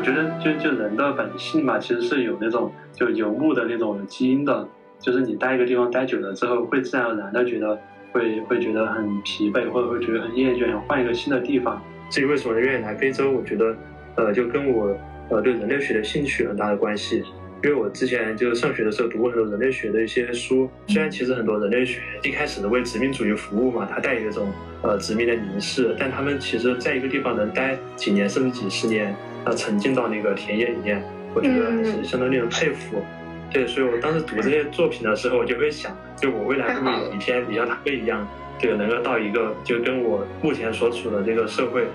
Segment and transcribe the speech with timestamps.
[0.00, 4.66] 我觉得就就人的本性嘛，其实是有那种就游牧的那种基因的，
[4.98, 7.78] 就是你待一个地方待久了之后，会自然而然的觉得
[8.10, 11.82] 会会觉得很疲惫，或者会觉得很厌倦，想换一个新的地方。
[12.08, 13.76] 至于为什么愿意来非洲，我觉得
[14.14, 14.96] 呃就跟我
[15.28, 17.22] 呃对人类学的兴趣很大的关系。
[17.62, 31.02] 因为我之前就是上学的时候读过很多人类学的一些书，虽然其实很多人类学一开始的为殖民主义服务嘛，它带有一种呃殖民的凝视，但他们其实在一个地方能待几年甚至几十年，呃沉浸到那个田野里面，
[31.34, 33.02] 我觉得还是相当令人佩服。
[33.52, 38.26] 对，所以我当时读这些作品的时候，我就会想，就我未来会不会有一天也像他们一样，
[38.58, 41.86] 对能够到一个就跟我目前所处的这个社会，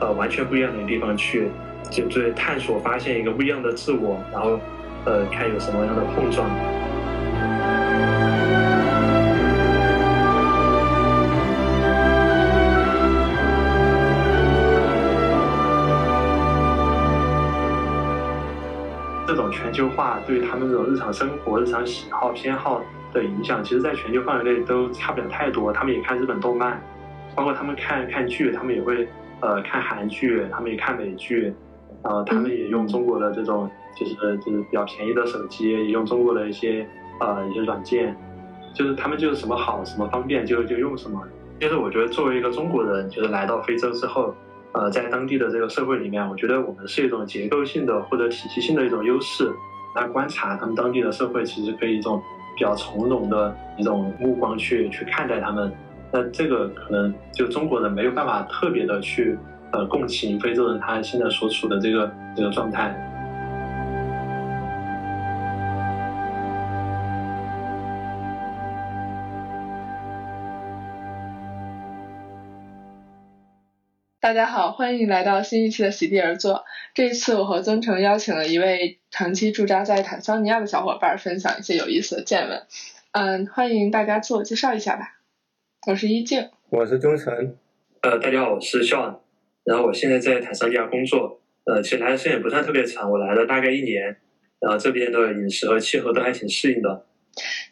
[0.00, 1.48] 呃完全不一样的地方去，
[1.90, 4.58] 就对探索发现一个不一样的自我，然后。
[5.04, 6.48] 呃，看有什么样的碰撞。
[19.72, 25.72] 全球化对他们这种日常生活、日常喜好、偏好的影响，其实，在全球范围内都差不了太多。
[25.72, 26.78] 他们也看日本动漫，
[27.34, 29.08] 包括他们看看剧，他们也会
[29.40, 31.54] 呃看韩剧，他们也看美剧，
[32.04, 33.70] 然后他们也用中国的这种。
[33.94, 36.86] 就是就是比较便宜的手机，也用中国的一些
[37.20, 38.16] 呃一些软件，
[38.72, 41.22] 就是他们就是什么好什么方便就就用什么。
[41.60, 44.34] 就是我觉得作为一个中国人，就是来到非洲之后，
[44.74, 49.52] 呃，在当地的这个社会里面，我觉得我们是一种结构性的或者体系性的一种优势。
[49.94, 52.22] 来观察他们当地的社会，其实可以一种
[52.56, 55.70] 比较从容的一种目光去去看待他们。
[56.10, 59.38] 那这个可能就中国人没有办法特别的去
[59.72, 63.11] 呃共情非洲人他现在所处的这个这个状态。
[74.22, 76.64] 大家好，欢迎来到新一期的席地而坐。
[76.94, 82.62] 这一次，我和曾成邀请了一位长期驻扎在坦桑尼亚的小伙伴，分享一些有意思的见闻。
[83.10, 85.18] 嗯，欢迎大家自我介绍一下吧。
[85.88, 87.56] 我是一静，我是钟成。
[88.02, 89.16] 呃，大家好，我是 Sean。
[89.64, 91.40] 然后我现在在坦桑尼亚工作。
[91.64, 94.18] 呃，其实来的时间也不算特别长，我来了大概一年。
[94.60, 97.06] 然后这边的饮食和气候都还挺适应的。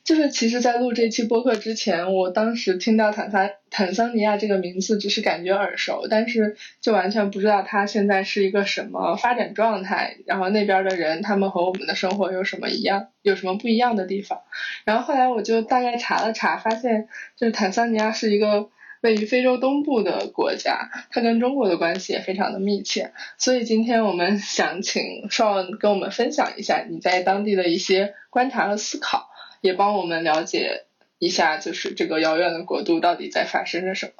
[0.04, 14.40] 就是其实，在录这期播客之前，我当时听到坦桑坦桑尼亚这个名字，只是感觉耳熟，但是就完全不知道它现在是一个什么发展状态，然后那边的人他们和我们的生活有什么一样，有什么不一样的地方。
[14.84, 18.70] 然后后来我就大概查了查，发现就是坦桑尼亚是一个
[19.02, 23.12] 位于非洲东部的国家，它跟中国的关系也非常的密切。
[23.36, 29.29] 所以今天我们想请少跟我们分享一下你在当地的一些观察和思考。
[29.60, 30.84] 也帮我们了解
[31.18, 34.12] 一下，就是这个遥远的国度到底在发生着什么。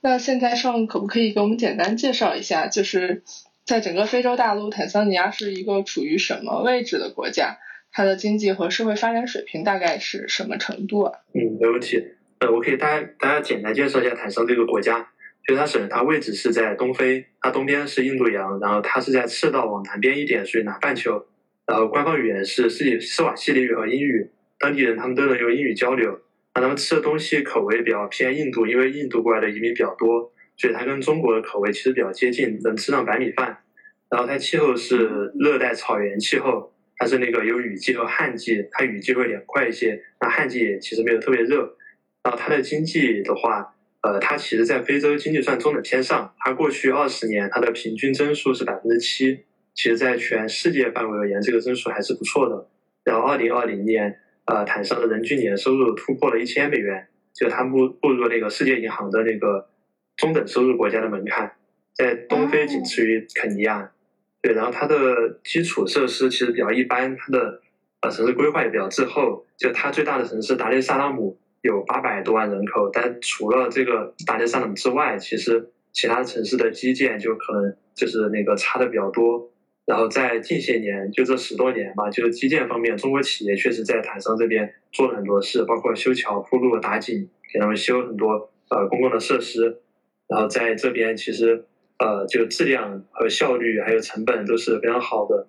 [0.00, 3.22] 那现在上可不可以给我们简单介绍一下，就是
[3.64, 7.58] 在整个非洲大陆，坦桑尼亚是一个处于什么位置的国家？
[7.96, 11.20] 它的经济和社会发展水平大概是什么程度啊？
[11.32, 12.02] 嗯，没问题。
[12.40, 15.08] 呃，我可以大大家简单介绍一下坦桑这个国家。
[15.46, 21.26] 就它首先它位置是在东非，它东边是印度洋，然后它是在赤道往南边一点，属于南半球。
[21.66, 24.30] 然后官方语言是斯斯瓦西里语和英语。
[24.58, 26.20] 当地人他们都能用英语交流，
[26.54, 33.58] 那他们吃的东西口味比较偏印度，因为印度过来的移民比较多，所以它跟中国的口味其实比较接近，能吃上白米饭。
[34.08, 41.76] 然后它气候是热带草原气候，它是那个有雨季和旱季，它雨季会凉快一些，那旱季也其实没有特别热。
[42.22, 49.40] 然后它的经济的话，呃，它其实在非洲经济算中等偏上，它过去二十年它的平均增速是百分之七，
[49.74, 52.68] 其实在全世界范围而言，这个增速还是不错的。
[53.02, 54.20] 然后二零二零年。
[54.46, 59.68] 呃，坦桑的人均年收入突破了一千美元，就它步步入那个世界银行的那个
[60.16, 61.52] 中等收入国家的门槛，
[61.94, 63.90] 在东非仅次于肯尼亚。
[64.42, 67.62] 对，然后它的基础设施其实比较一般，它的
[68.02, 69.46] 呃城市规划也比较滞后。
[69.56, 79.50] 就它最大的城市达列萨拉姆有八百多万人口，但除了这个达列萨拉姆之外，其实其他城市的基建就可能就是那个差的比较多。
[79.86, 89.80] 然后在近些年，就这十多年吧，就是基建方面，中国企业确实在坦桑这边做了很多事，包括修桥铺路、打井，给他们修很多呃公共的设施。
[90.26, 91.66] 然后在这边，其实
[91.98, 95.48] 呃就质量和效率还有成本都是非常好的。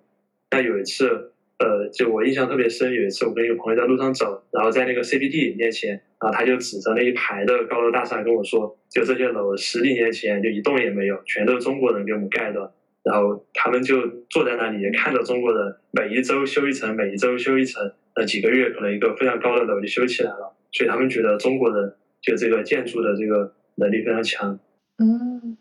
[0.50, 12.74] 那有一次，呃，就我印象特别深，有一次我跟一个朋友在路上走，然后在那个 CBD 面前，然后他就指着那一排的高楼大厦跟我说，就这些楼十几年前就一栋也没有，全都是中国人给我们盖的。
[13.06, 20.56] 然后他们就坐在那里，看着中国人每一周修一层，每一周修一层，那几个月可能一个非常高的楼就修起来了。
[20.72, 24.58] 所以他们觉得中国人就这个建筑的这个能力非常强。
[24.98, 25.56] 嗯，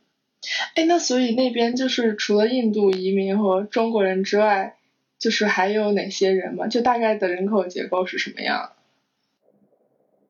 [0.75, 4.77] 哎，那所以那边就是除了印度移民和中国人之外，
[5.19, 6.65] 就是还有哪些人吗？
[6.65, 8.71] 就大概的人口结构是什么样？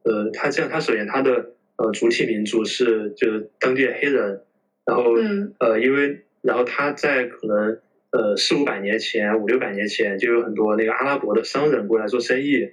[0.04, 4.42] 呃，他这样，他首先他的呃主体民族是就是当地的黑人，
[4.86, 5.14] 然后
[5.60, 7.80] 呃因为然后他在可能
[8.12, 12.70] 呃四五百年前五六百年前就有很多那个阿拉伯的商人过来做生意，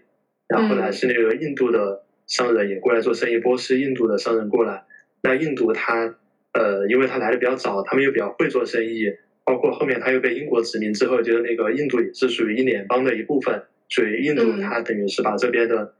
[0.46, 4.84] 然后后来是那个印度的商人也过来做生意，波斯印度的商人过来，
[5.22, 6.16] 那印度他
[6.52, 9.06] 呃因为他来的比较早，他们又比较会做生意，
[9.44, 15.94] 包括后面他又被英国殖民之后，就是那个印度也是属于英联邦的一部分，所以印度他等于是把这边的。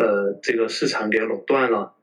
[0.00, 1.94] 呃，这个市场给垄断了，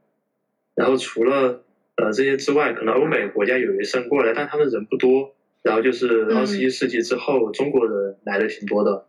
[0.75, 1.63] 然后除了
[1.95, 5.33] 呃这些之外，可能欧美国家有一生过来，但他们人不多。
[5.63, 9.07] 然后就是二十一世纪之后，中国人来的挺多的。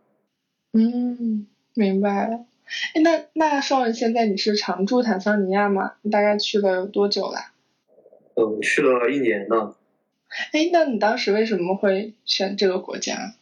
[0.73, 1.45] 嗯，
[1.75, 2.45] 明白了。
[2.95, 5.93] 哎，那那邵文，现在你是常驻坦桑尼亚吗？
[6.01, 7.37] 你大概去了有多久了？
[8.33, 9.77] 呃，去了一年了。
[10.51, 13.35] 哎，那你当时为什么会选这个国家？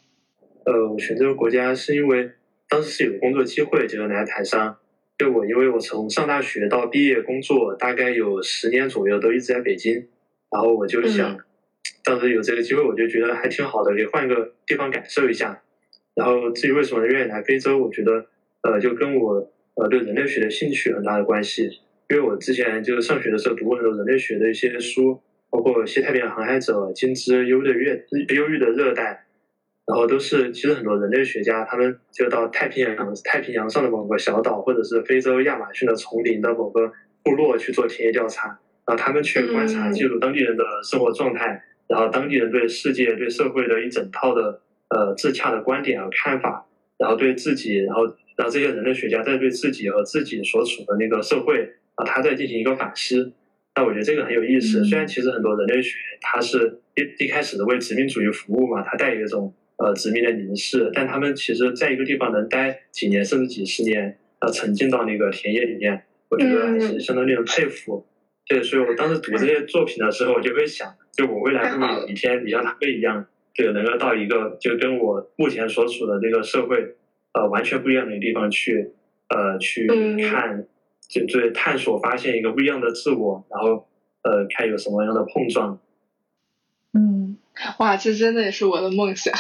[0.65, 2.31] 呃，我选这个国家是因为
[2.68, 4.77] 当时是有工作机会，就是来台商。
[5.18, 9.94] 就我，因为我从上大学到毕业工作，大概有十年左右都一直在北京，
[10.52, 11.38] 然后我就想，
[12.04, 15.62] 当时有这个机会，我就觉得还挺好的，可以换个地方感受一下。
[16.16, 18.26] 然后至于为什么愿意来非洲，我觉得，
[18.64, 21.70] 呃，就跟我呃对人类学的兴趣很大的关系。
[22.10, 25.20] 因为我之前就是上学的时候读过很多人类学的一些书，
[25.50, 29.14] 包括《西太平洋航海者》《金枝忧的月忧郁的热带》。
[29.86, 36.92] 然后都是，其实很多人类学家，他们就到太平洋太平洋上的某个小岛，或者是非洲亚马逊的丛林的某个
[37.24, 38.48] 部落去做田野调查，
[38.88, 44.60] 然后他们去观察、记录当地人的生活状态，然后当地人对世界、对社会的一整套的
[44.90, 46.66] 呃自洽的观点和看法，
[46.98, 48.08] 然后对自己，然后
[48.38, 51.62] 让这些人类学家再对自己和自己所处的那个社会
[51.94, 53.31] 啊，他再进行一个反思。
[53.76, 54.84] 那我觉得这个很有意思。
[54.84, 59.54] 虽然其实很多人类学它是一一开始的为殖民主义服务嘛，它带有一种。
[59.77, 68.06] 呃，殖民的凝视，但他们其实在一个地方能待几年甚至几十年，呃，沉浸到那个田野里面，我觉得还是相当令人佩服。
[68.48, 76.95] 对，所以我当时读这些作品的时候，我就会想，就我未来会有一天，你像他们一样，对能够到一个就跟我目前所处的这个社会，
[77.33, 78.92] 呃，完全不一样的地方去，
[79.30, 79.88] 呃，去
[80.30, 80.66] 看，
[81.10, 83.88] 就对探索发现一个不一样的自我，然后
[84.24, 85.80] 呃，看有什么样的碰撞。
[87.80, 89.34] 哇，这真的也是我的梦想。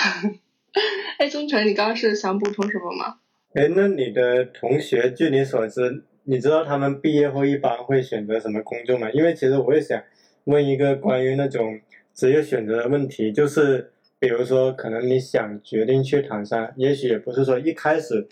[1.17, 3.17] 哎，宗成，你刚刚是想补充什么吗？
[3.53, 9.09] 哎，那你的同学，据你所知，你知道他们毕业后一般会选择什么工作吗？
[9.11, 10.01] 因为其实我也想
[10.45, 11.79] 问一个关于那种
[12.13, 18.27] 职业选择的问题，就是比如说，可能你想决定去唐山，也许也不是说一开始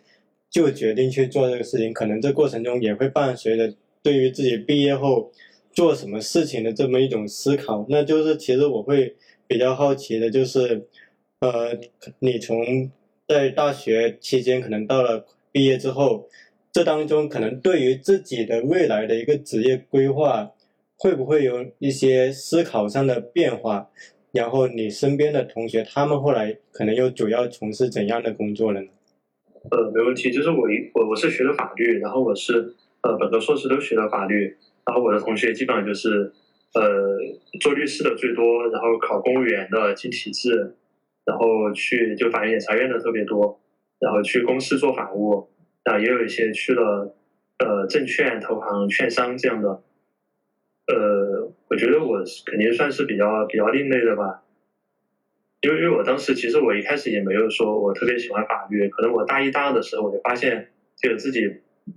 [0.50, 5.32] 就决定去做这个事情，可能这过程中也会伴随着对于自己毕业后
[5.72, 7.86] 做什么事情的这么一种思考。
[7.90, 9.16] 那就是其实我会。
[9.48, 10.88] 比较好奇的就是，
[11.42, 11.78] 呃，
[12.20, 12.90] 你从
[13.28, 16.28] 在大学期间，可能到了毕业之后，
[16.72, 20.52] 这当中可能对于自己的未来的一个职业规划，
[20.98, 23.90] 会不会有一些思考上的变化？
[24.32, 28.88] 然后你身边的同学，他们后来可能又主要从事怎样的工作了呢？
[29.70, 36.34] 呃，没问题，就是我一我我是学的法律，然后我是呃本科硕士都学的法律，然后我的同学基本上就是。
[36.74, 37.20] 呃，
[37.62, 40.76] 做律师的最多，然后考公务员的进体制，
[41.24, 43.62] 然后去就法院检察院的特别多，
[44.00, 45.48] 然后去公司做法务，
[45.84, 47.16] 啊，也有一些去了
[47.60, 49.84] 呃证券投行、券商这样的。
[50.88, 54.44] 呃，我觉得我肯定算是比较比较另类的吧，
[55.62, 61.42] 因为因为我当时其实我一开始也没有说我特别喜欢法律，可能我大一、大二的时候我就发现，就自己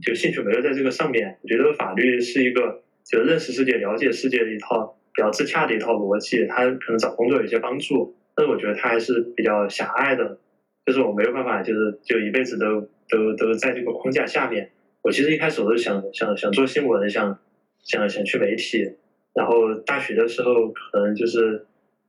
[0.03, 2.83] 就兴趣没有在这个上面，我觉得法律是一个。
[3.09, 10.39] 就认识世界、了解世界的一套比较自洽的一套逻辑，它可能找工作有一些帮助，但是我觉得它还是比较狭隘的，
[10.85, 14.71] 就是我没有办法，就是就一辈子都都都在这个框架下面。
[15.03, 17.39] 我其实一开始我是想想想做新闻，想
[17.85, 18.97] 想想去媒体，
[19.33, 21.65] 然后大学的时候可能就是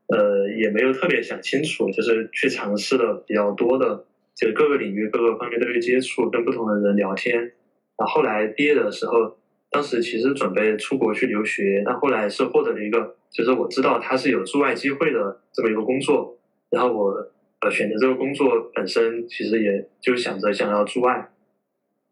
[0.08, 4.04] 呃也没有特别想清楚，就是去尝试的比较多的，
[4.36, 7.52] 就各个领域各个方面都去接触，跟不同的人聊天，然
[8.00, 9.38] 后后来毕业的时候。
[9.78, 16.36] 当时其实准备出国去留学，那后来是获得了一个，就是我知道他是有驻外机会的这么一个工作，
[16.72, 17.14] 然后我
[17.62, 21.30] 呃选择这个工作本身其实也就想着想要驻外，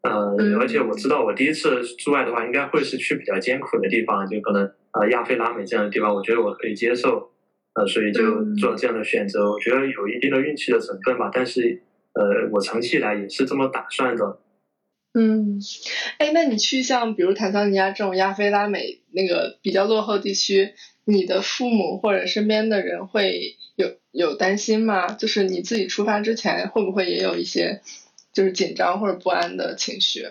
[0.02, 7.32] 呃，而且我知道我第一次驻外的话应该会是去比较艰苦的地方，就可能啊亚非拉美这样的地方，我觉得我可以接受，
[7.74, 9.50] 呃，所以就做了这样的选择。
[9.50, 11.82] 我觉得有一定的运气的成分吧，但是
[12.12, 14.38] 呃，我长期以来也是这么打算的。
[15.18, 15.60] 嗯，
[16.18, 20.74] 哎，那你去像比如坦桑尼亚这种亚非拉美那个比较落后地区，
[21.06, 25.14] 你的父母或者身边的人会有有担心吗？
[25.14, 27.80] 就是你自己出发之前会不会也有一些
[28.34, 30.26] 就是紧张或者不安的情绪？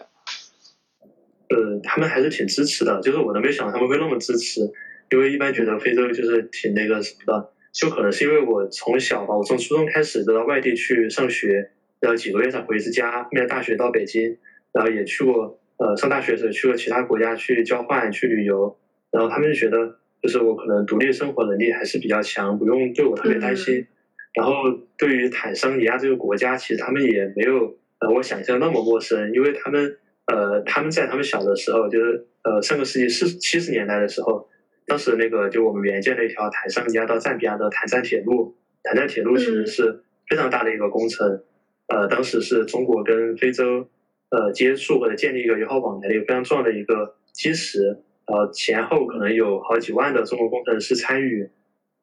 [1.49, 4.61] 呃，他们还是挺支持的，就是我都没想到他们会那么支持，
[5.09, 14.37] 因为一般觉得非洲就是挺那个什么的，就可能是因为我从小吧，我从初中开始就到外地去上学，然后几个月才回一次家，后面大学到北京，
[14.75, 18.77] 然后也去过呃上大学的时候去过其他国家去交换去旅游，
[19.09, 23.87] 然后他们就觉得就是我可能独立生活能力还是比较强，不用对我特别担心。
[24.35, 24.53] 然后
[24.97, 29.97] 对于坦桑尼亚这个国家，其实他们也没有呃我想象那么陌生，因为他们。
[30.27, 34.49] 呃，他们在他们小的时候，就是呃上个世纪四七十年代的时候，
[34.87, 41.43] 当时那个就我们援建了一条坦桑尼亚到赞比亚的坦赞铁路，坦赞铁路其实是非常大的一个工程，
[41.89, 43.87] 呃，当时是中国跟非洲
[44.29, 51.49] 呃接触或者建立一个友好往来的一个非常重要的一个基石，然后前后可能有好几万的中国工程师参与，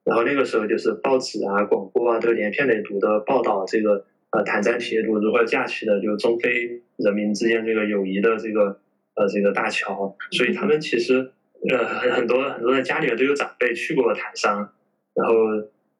[0.05, 4.07] 然后那个时候就是报纸啊、广播啊都连篇累牍的报道这个。
[4.35, 8.81] 呃，坦赞铁路如何架起的，就中非人民之间这个友谊的这个
[9.15, 11.31] 呃这个大桥，所以他们其实
[11.69, 14.73] 呃很很多很多的家里面都有长辈去过坦桑，
[15.13, 15.35] 然后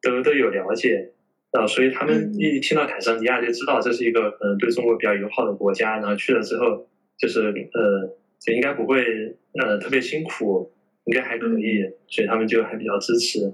[0.01, 1.11] 都都有了解，
[1.53, 7.41] 呃，所以他们一听到坦桑尼亚就知道这是一个可能对中国比较友好的国家，然后去了之后就是
[7.73, 9.03] 呃就应该不会
[9.61, 10.73] 呃特别辛苦，
[11.05, 13.53] 应该还可以，所以他们就还比较支持。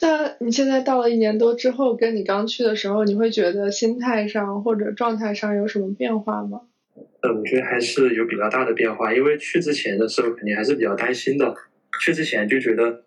[0.00, 6.62] 那你现在到了一年多之后，跟你刚去的时候，你会觉得心态上或者状态上有什么变化吗？
[7.20, 11.52] 呃，我觉得还是有比较大的变化，因为去之前的时候肯定还是比较担心的。
[12.00, 13.02] 去之前就觉得，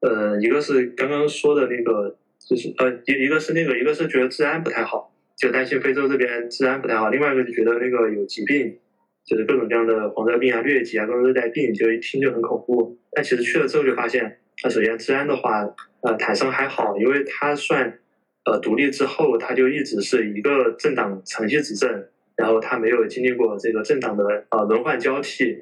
[0.00, 2.16] 呃，一个是刚刚说的那个，
[2.50, 8.76] 就是呃，一一个是那个，一个是觉得治安不太好，就担心非洲这边治安不太好；另外一个就觉得那个有疾病，
[9.24, 12.98] 就是各种各样的黄热病啊、疟疾啊、各种热带病，就一听就很恐怖。
[13.12, 15.74] 但其实去了之后就发现，那首先治安的话。
[16.02, 17.98] 呃，坦桑还好，因为它算
[18.46, 25.58] 呃独立之后，它就一直是一个政党长期执政，然后它没有经历过这个政党的呃轮换交替，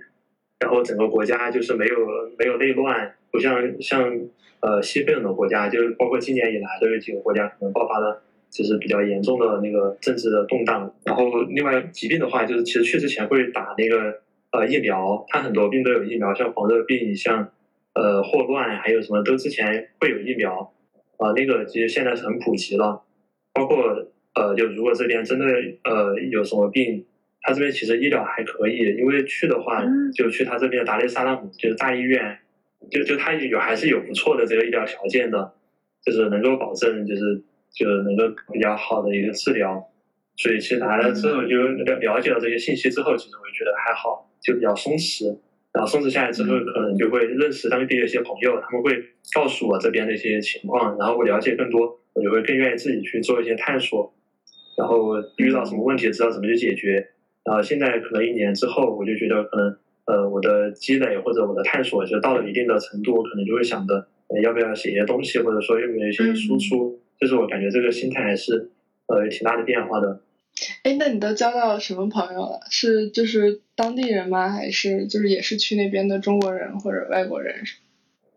[0.60, 1.96] 然后整个国家就是没有
[2.38, 4.16] 没有内乱，不像像
[4.60, 10.94] 呃西非很多国家，就是包括今年以来都有几个国家可能爆发了就是比较严重的那个政治的动荡。
[11.04, 14.20] 然后另外疾病的话，就是其实去之前会打那个
[14.52, 17.50] 呃疫苗，它很多病都有疫苗，像黄热病，像。
[17.94, 20.72] 呃，霍乱还有什么都之前会有疫苗，
[21.16, 23.02] 啊，那个其实现在是很普及了。
[23.52, 23.76] 包括
[24.36, 25.44] 呃，就如果这边真的
[25.82, 27.04] 呃有什么病，
[27.40, 29.84] 他这边其实医疗还可以，因为去的话
[30.14, 32.38] 就去他这边达雷萨拉姆，就是大医院，
[32.90, 35.52] 就就他有还是有不错的这个医疗条件的，
[36.04, 37.42] 就是能够保证就是
[37.72, 39.84] 就是能够比较好的一个治疗。
[40.36, 45.36] 所以其实来了之后就了了解了这些信息之后，其实我觉得还好，就比较松弛。
[45.72, 48.96] 然后松弛下来之后，可能就会认识当地的一些朋友，他们会
[49.34, 54.14] 告诉我这边的一些情况，然后我了解更多，我就会更愿意自己去做一些探索。
[54.76, 57.08] 然后遇到什么问题，知道怎么去解决。
[57.44, 59.76] 然后现在可能一年之后，我就觉得可能
[60.08, 64.08] 呃我的积累或者我的探索就到了一定的程度，我可能就会想着
[64.42, 66.98] 要不要写一些东西，或者说有没有一些输出。
[67.20, 68.70] 就是我感觉这个心态还是
[69.06, 70.20] 呃有挺大的变化的。
[70.82, 72.60] 哎，那你都交到什么朋友了？
[72.70, 74.48] 是就是当地人吗？
[74.48, 77.54] 还是就是也是去那边的中国人或者外国人？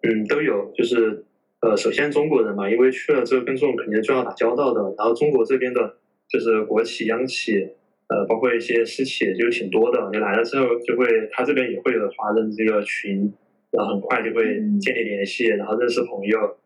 [0.01, 0.71] 嗯，都有。
[0.75, 1.23] 就是
[1.61, 4.81] 呃，首先中国人嘛，因为去了之后跟这种肯定就要打交道的。
[4.97, 5.95] 然后中国这边的，
[6.27, 7.69] 就是国企、央企，
[8.11, 10.09] 呃，包括一些私企，就挺多的。
[10.11, 13.31] 你来了之后，就会他这边也会有华人这个群，
[13.71, 14.43] 然后很快就会
[14.81, 16.57] 建立联系，然后认识朋友。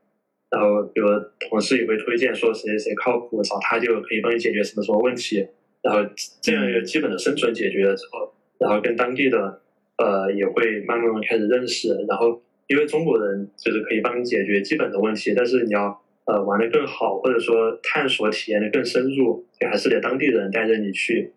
[0.50, 1.08] 然后，比如
[1.50, 5.46] 同事也会推荐说谁谁靠谱，找他就可以帮你解决什么什么问题。
[5.84, 6.00] 然后
[6.42, 9.62] 这样一个基本的生存解决了之后，然后跟当地的
[9.98, 11.90] 呃也会慢慢开始认识。
[12.08, 21.34] 然后因为中国人就是可以帮你解决基本的问题，但是你要呃玩的更好，或者说探索体验的更深入，也还是得当地人带着你去。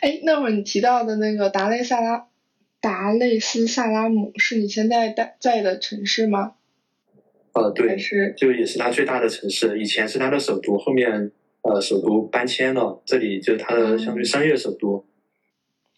[0.00, 2.26] 哎，那会儿你提到的那个达雷萨拉
[2.80, 6.54] 达雷斯萨拉姆是你现在在在的城市吗？
[7.52, 11.30] 呃，对，是就也是它最大的城市，以前是它的首都，后面
[11.62, 15.04] 呃首都搬迁了，这里就是它的相对商业首都。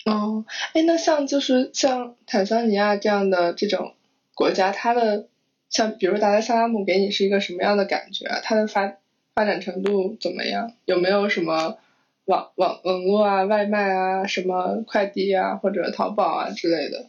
[0.06, 3.94] 哦，哎，那像就是像坦桑尼亚这样的这种
[4.34, 5.28] 国家，它的
[5.72, 8.26] 像比如达赖萨拉姆给你是一个什么样的感觉？
[8.44, 8.98] 它的发
[9.34, 10.70] 发展程度怎么样？
[10.84, 11.76] 有没有什么
[12.26, 17.06] 网网网络啊、外卖啊、什么快递啊或者淘宝啊之类的？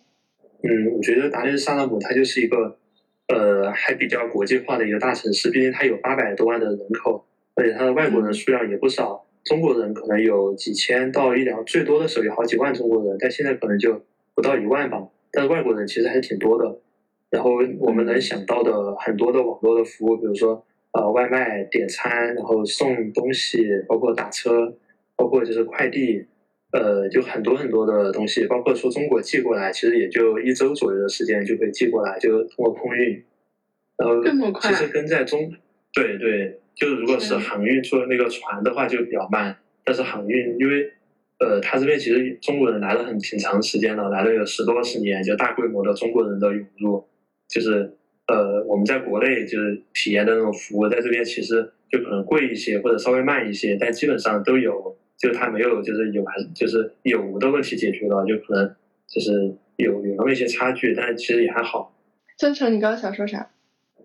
[0.64, 2.80] 嗯，我觉得达赖萨拉姆它就是一个。
[3.34, 9.26] 呃，还比较国际化的一个大城市，毕竟它有八百多万的人口，而且它的外国人数量也不少。
[9.46, 14.04] 中国人可能有几千到一两，最多的时候有好几万中国人，但现在可能就
[14.36, 15.08] 不到一万吧。
[15.32, 16.78] 但是外国人其实还是挺多的。
[17.34, 17.50] 然后
[17.80, 24.72] 我们能想到的很多的网络的服务，比如说呃外卖点餐，然后送东西，包括打车，
[25.16, 26.24] 包括就是快递，
[26.72, 33.24] 呃就很多很多的东西，包括说中国寄过来，其实也就一周左右的时间就可以寄过来，就通过空运。
[33.98, 34.22] 然后
[34.62, 35.52] 其实跟在中，
[35.92, 40.92] 对对，就是如果是航运坐那个船的话就比较慢，但是航运因为
[41.40, 47.04] 呃，他这边其实中国人来了很挺长时间了，来了有十多二十年，就大规模的中国人的涌入，
[47.48, 47.96] 就是
[48.28, 58.76] 呃，我们在国内就是体验的那种服务，在这边其实就可能贵一些或者稍微慢一些，但基本上都有，就它没有就是有还是就是有无的问题解决了，就可能
[59.08, 61.94] 就是有有那么一些差距，但其实也还好。
[62.38, 63.50] 真诚，你刚刚想说啥？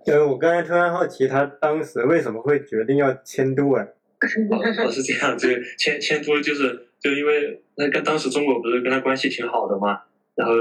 [0.07, 3.87] 呃，我刚才突然好奇，他当时为什么会决定要迁都啊？
[4.51, 10.01] 哦，是这样，这个迁迁都就是就因为那跟当时中国不是跟他关系挺好的嘛，
[10.35, 10.55] 然后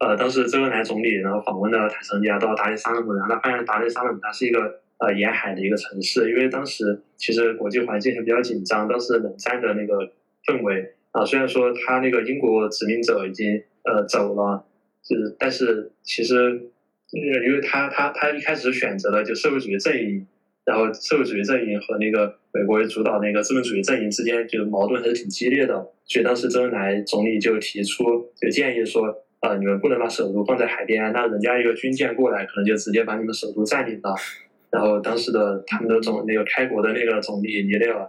[0.00, 10.10] 呃，当时周恩来总理然后访问了坦桑尼亚到达雷萨拉姆，然后他发现达雷萨拉姆它是一个呃沿海的一个城市，因为当时其实国际环境还比较紧张，当时冷战的那个
[10.46, 14.64] 氛围啊，虽然说他那个英国殖民者已经呃走了，
[15.04, 20.26] 就是但是其实呃因为他他他一开始选择了就社会主义阵营。
[20.62, 34.14] 然后社会主义阵营和那个美国主导那个资本主义阵营之间就矛盾还是挺激烈的，所以当时周恩来总理就提出就建议说，呃，你们不能把首都放在海边，那人家一个军舰过来，可能就直接把你们首都占领了。
[34.70, 38.00] 然后当时的他们的总那个开国的那个总理尼列尔，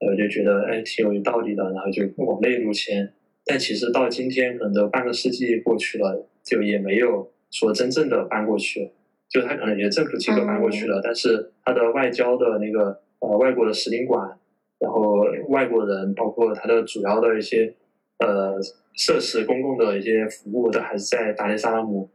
[0.00, 3.12] 呃，就觉得哎挺有道理的，然后就往内陆迁。
[3.44, 8.90] 但其实到今天可能都半个世纪过去了，就也没有说真正的搬过去。
[9.28, 14.38] 就他可能也政府机构搬过去了，但是他的外交的那个呃外国的使领馆，
[14.78, 17.74] 然后外国人，包括他的主要的一些
[18.18, 18.58] 呃
[18.94, 22.10] 设施、公共的一些服务，都还是在达雷萨拉姆。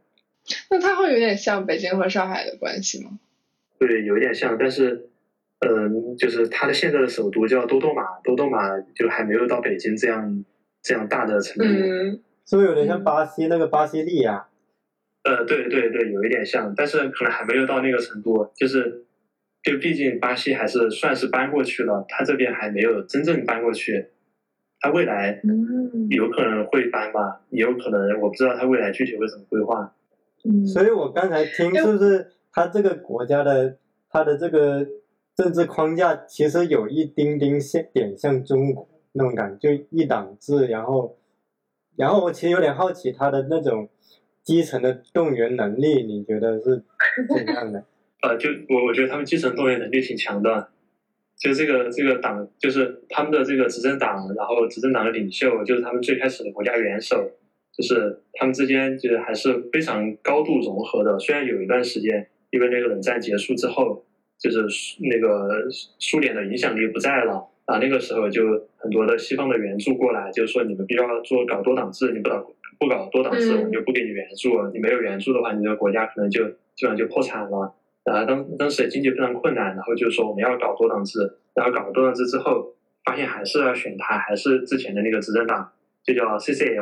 [0.70, 3.18] 那它会有点像北京和上海的关系吗？
[3.78, 5.08] 对，有一点像，但是
[5.60, 10.44] 嗯、就是它的现在的首都叫多多玛，多多玛就还没有到北京这样
[10.82, 11.64] 这样大的程度。
[11.64, 14.48] 嗯，是不是有点像巴西那个巴西利亚？
[15.22, 19.04] 呃，对对对，有一点像，但是可能还没有到那个程度，就是，
[19.62, 24.08] 就毕竟巴西还是算是搬过去了，他这边还没有真正搬过去，
[24.82, 29.94] 他未来嗯有可能会搬吧，也有可能我不知道他未来具体会怎么规划。
[30.44, 33.78] 嗯，所以我刚才听是不是他这个国家的
[34.10, 34.84] 他的这个
[35.36, 41.16] 政治框架其实有一丁丁像点像中国那种感觉，就一党制，然后
[41.96, 43.88] 然后我其实有点好奇他的那种
[44.42, 46.82] 基层的动员能力，你觉得是
[47.28, 47.84] 怎样的？
[48.22, 50.68] 呃，就我我觉得他们基层动员能力挺强的，
[51.42, 57.16] 就这个这个党，就是他们的这个执政党，然后执政党的领袖，就是他们最开始的国家元首，
[57.76, 61.18] 就是他们之间就是还是非常高度融合的。
[61.18, 64.04] 虽然有一段时间，因为那个冷战结束之后，
[64.38, 64.64] 就是
[65.00, 65.66] 那个
[65.98, 72.46] 苏联的影响力不在了啊，那个时候就很多的西方的援助过来，就是说你们必须要做搞多党制，你不搞
[72.78, 76.44] 不搞多党制，嗯我们就不给你援助，你没有援助的话，你的国家可能就
[76.76, 77.74] 基本上就破产了。
[78.04, 81.20] 啊，当当时经济非常困难，然后就说我们要搞多党制，
[81.54, 85.70] 然后搞了多党制之后，发现还是要选他，还是之前的那个执政党，
[86.04, 86.74] 就叫 CCM，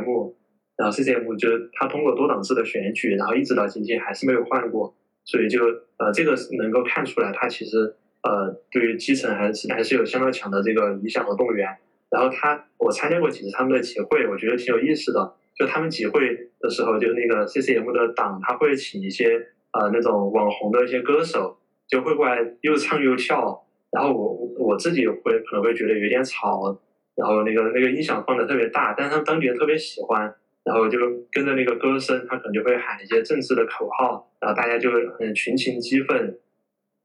[0.77, 5.65] 然后 CCM 就他通过多党制的选举，然后一直到今天还是没有换过，所以就
[5.99, 11.69] 呃这个能够看出来，他其实呃对于基层还是还是有相当强的这个影响和动员。
[12.11, 15.35] 然后他我参加过几次他们的集会，我觉得挺有意思的。
[15.55, 23.65] 就他们集会的时候，就那个 CCM 的党，他会请一些呃那种网红的一些歌手，就会过来又唱又跳。
[23.91, 26.79] 然后我我自己会可能会觉得有点吵，
[27.17, 30.99] 然后那个那个音响放的特别大，但是他们当地人特别喜欢，然后就
[31.33, 36.39] 跟着那个歌声，他可能就会喊一些政治的口号，然后大家就会很群情激愤。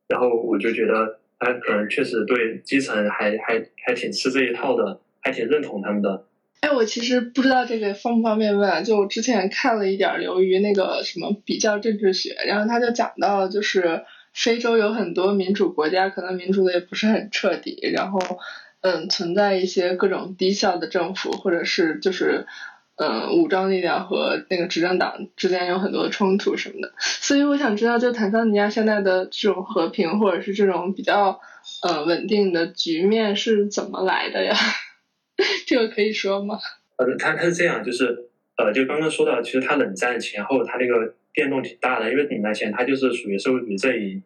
[0.08, 6.26] 然后我就觉得他可能确实对基层还还还挺吃这一套的，还挺认同他们的。
[6.66, 18.20] 哎，我其实不知道这个方不方便问，就我之前看了一点儿刘瑜那个什么比较政治学，然后他就讲到，就是非洲有很多民主国家，可能民主的也不是很彻底，然后
[18.82, 22.48] 嗯存在一些各种低效的政府，或者是就是
[22.96, 31.40] 嗯武装力量和那个执政党之间有很多冲突什么的，所以我想知道，就坦桑尼亚现在的这种和平或者是这种比较
[31.84, 34.56] 呃稳定的局面是怎么来的呀？
[35.68, 36.58] 这个可以说吗？
[36.98, 44.24] 呃，他他是这样，就是呃，就刚刚说到，其实他冷战前后，他那个变动挺大的，因为冷战前他就是属于社会主义阵营，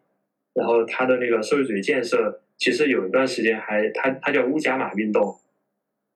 [0.54, 5.34] 然后他的那个社会主义建设，其实有一段时间还他他叫乌贾马运动，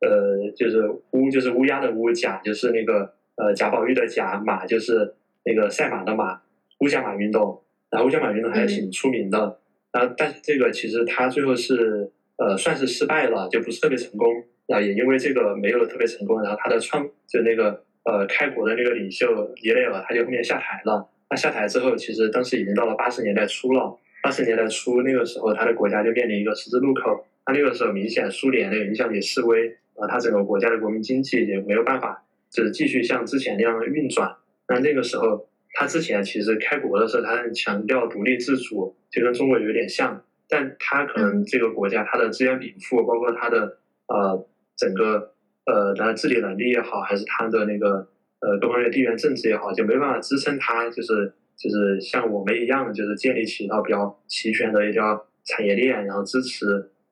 [0.00, 6.40] 呃，就是乌就是乌鸦的乌，贾就是那个呃贾宝玉的贾，马就是那个赛马的马，
[6.78, 9.59] 乌加马运动，然后乌加马运动还挺出名的，
[9.90, 14.28] 然后但是这个其实他最后是呃算是失败了，就不是特别成功，
[14.66, 19.27] 然后也因为这个没有特别成功，然后他的创就那个呃开国的那个领袖
[19.62, 29.77] 伊雷尔他就后面下台了，他下台之后，其实当时已经到了八十年代初了，八十年代初那个时候他的国家就面临一个十字路口，他那个时候明显苏联那个影响力示威。
[29.96, 34.35] 啊，他整个国家的国民经济也没有办法，就是继续像之前那样运转。
[34.66, 40.20] 那那个时候，他之前其实开国的时候，他很强调独立自主，就跟中国有点像。
[40.48, 44.44] 但他可能这个国家，他的资源禀赋，包括他的呃
[44.77, 45.33] 整个
[45.67, 48.09] 呃他的治理能力也好，还是他的那个
[48.41, 56.67] 呃各方面地缘政治也好，就没办法支撑他，就是就是像我们一样，就是建立起一套比较齐全的一条产业链，然后支持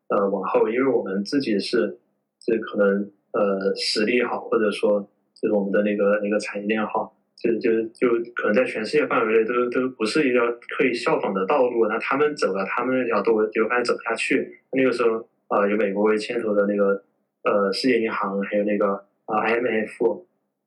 [0.09, 1.99] 呃往后，因为我们自己是。
[2.45, 5.01] 就可能呃实力好，或者说
[5.33, 10.43] 就是我们的那个那个产业链好，就就就可能在全世界范围内都都不是一条
[10.77, 11.87] 可以效仿的道路。
[11.87, 14.59] 那他们走了他们那条路，就发现走不下去。
[14.73, 17.05] 那个时候啊，有美国为牵头的那个
[17.43, 18.93] 呃世界银行，还有那个
[19.27, 20.25] 啊 IMF，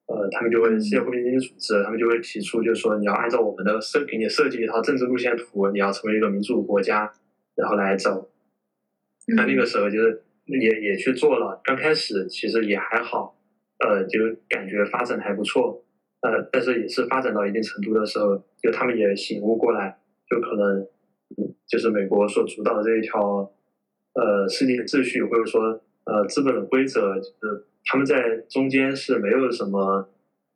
[0.08, 7.12] 呃，他们就会世界货币基金组织，他们就会提出，就是说你要按照我们的设给你设计一套政治路线图，你要成为一个民主国家，
[7.56, 8.30] 然后来走。
[9.36, 10.22] 那那个时候就是。
[10.48, 13.36] 也也去做了，刚开始其实也还好，
[13.80, 15.84] 呃，就感觉发展还不错，
[16.22, 19.98] 呃，但是也是发展到一定程度的时候，就他们也醒悟过来，
[20.30, 20.88] 就可能，
[21.68, 23.52] 就是美国所主导的这一条，
[24.14, 30.10] 呃，世界秩序或者说呃资本的规则，就是他们在中间是没有什么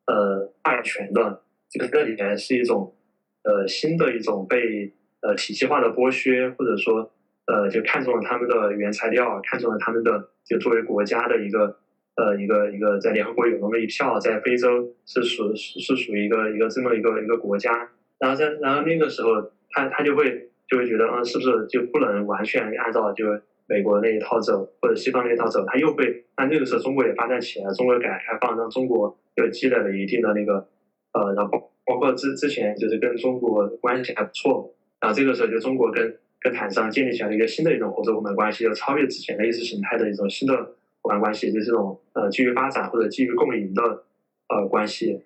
[0.05, 2.95] 呃话语权的，这个这里面是一种
[3.43, 7.11] 呃新的一种被呃体系化的剥削，或者说。
[7.51, 11.79] 呃，就看中了他们的原材料，看中了他们的就作为国家的一个
[12.15, 23.25] 呃一个一个在联合国有那么一票，在非洲是属是属于一个一个这么一个一个国家，然后在然后那个时候他他就会就会觉得嗯是不是就不能完全按照就
[23.69, 30.67] 美国那一套走或者西方那一套走，他又会那那个时候中国也发展起来，中国改革开放让中国又积累了一定的那个
[31.13, 36.17] 呃然后包括之之前就是跟中国关系还不错，然后这个时候就中国跟。
[36.41, 40.55] 跟坦桑建立起来一个新的一种合作伙伴关系，要超越之前的意识形态的一种新的
[41.01, 44.05] 伙伴关系，就这种呃基于发展或者基于共赢的
[44.47, 45.21] 呃关系。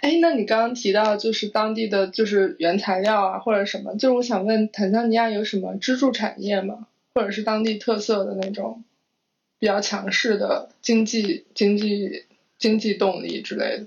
[0.00, 6.86] 哎，那你刚刚提到就是当地的就是原材料啊或者什么，就是我想问坦桑尼亚有什么支柱产业吗？
[7.14, 8.84] 或者是当地特色的那种
[9.58, 12.24] 比较强势的经济经济
[12.58, 13.86] 经济动力之类的？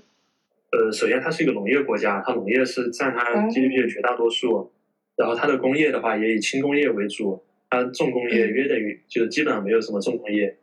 [0.70, 4.72] 呃，首先它是一个农业国家，它农业是占它 GDP 的绝大多数。
[5.16, 10.58] 然后它的工业的话也以轻工业为主，它重工业约等于就是基本上没有什么重工业。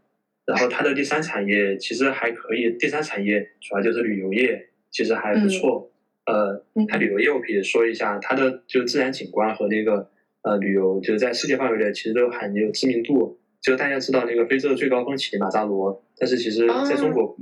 [0.45, 5.89] 然后它的第三产业其实还可以，第三产业主要就是旅游业，其实还不错。
[6.28, 10.12] 呃，它旅游业我可以说一下，它的就自然景观和那个
[10.43, 13.39] 呃旅游，就是在世界范围内其实都很有知名度。
[13.62, 17.38] 就大家知道那个非洲的最高峰乞力马扎罗，但是其实在中国不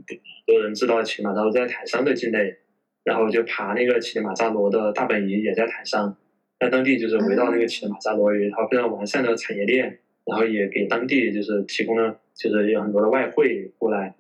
[0.46, 2.58] 多人知道乞力马扎罗在坦桑的境内，
[3.04, 6.16] 然后就爬那个乞力马扎罗的大本营也在坦桑。
[6.60, 14.14] 在当地就是围绕那个乞力马扎罗有一套非常完善的产业链，然后也给当地就是提供了就是有很多的外汇过来，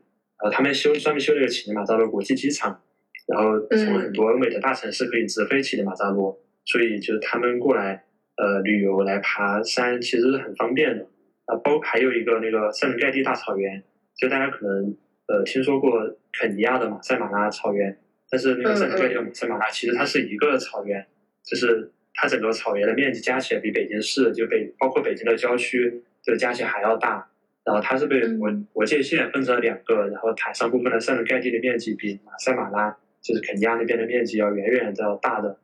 [0.43, 2.81] 呃，他们修专门修了个乞力马扎罗国际机场，
[3.27, 8.05] 然后从很多欧美的大城市可以直飞乞力马扎罗，所以就是他们过来
[8.41, 11.05] 呃旅游来爬山其实是很方便的，
[11.45, 13.83] 啊，包还有一个那个塞伦盖蒂大草原，
[14.17, 15.91] 就大家可能呃听说过
[16.33, 17.95] 肯尼亚的马赛马拉草原，
[18.29, 21.05] 但是那个塞伦盖蒂的马赛马拉其实它是一个草原，
[21.45, 21.91] 就是。
[22.13, 27.25] 它整个草原的面积加起来比北京市就北包括北京的郊区就加起来还要大，
[27.63, 35.57] 然后它是被国国界线分成了两个，然后坦桑部分的塞伦盖蒂的面积比马赛马拉就是肯尼亚那边的面积要远远的要大的。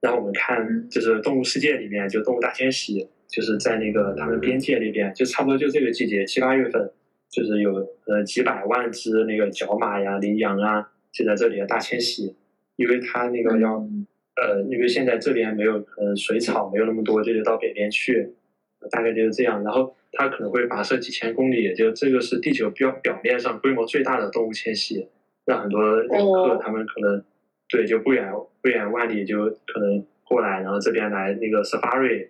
[0.00, 6.90] 然后我们看就是动物世界里面就动物大迁徙，就是在那个他们边界那边就差不多就这个季节七八月份，
[7.30, 7.74] 就是有
[8.06, 12.34] 呃几百万只那个角马呀、羚羊啊就在这里的大迁徙，
[12.76, 13.86] 因为它那个要。
[14.36, 18.32] 呃，因为现在这边没有，呃，水草没有那么多，就得到北边去，
[18.90, 19.62] 大概就是这样。
[19.62, 25.06] 然后它可能会跋涉几千公里，就这个是地球表表面上规模最大的动物迁徙，
[25.44, 27.22] 让很多游客他们可能
[27.70, 28.30] 对就不远
[28.60, 32.28] 不远万里就可能过来，然后这边来那个 safari，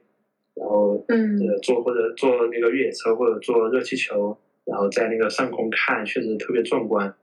[0.55, 7.15] 然后嗯坐或者坐那个越野车或者坐热气球，然后在那个上空看，确实特别壮观。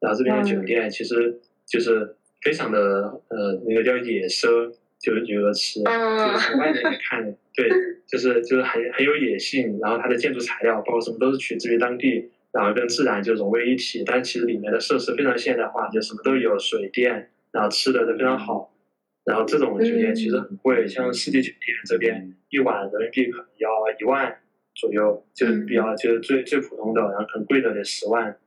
[0.00, 2.16] 然后这边的酒店其实就是。
[2.42, 7.22] 非常的呃，那个叫野奢，就是这个词，就是从外面看，
[7.54, 7.68] 对，
[8.08, 9.78] 就是就是很很有野性。
[9.78, 14.02] 然后它的建筑材料，包括什么都是取自于当地，然后跟自然就融为一体。
[14.06, 18.74] 但其实里面的设施非常现代化，就什么都有，水电，然后吃的都非常好。
[19.24, 24.40] 然后这种酒店其实很贵，像四季酒店这边一晚人民币可能要一万
[24.74, 28.38] 左右，就是比较就是最最普通的，然后很贵的得十万。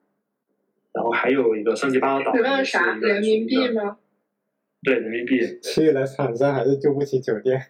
[0.94, 2.96] 然后还有一个圣吉巴尔岛，十万啥？
[2.96, 3.98] 人民币吗？
[4.84, 5.60] 对，人民币。
[5.62, 7.68] 去了场上还是住不起酒店。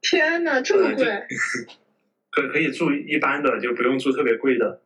[0.00, 1.04] 天呐，这么贵！
[2.30, 4.82] 可可以住一般的，就不用住特别贵的。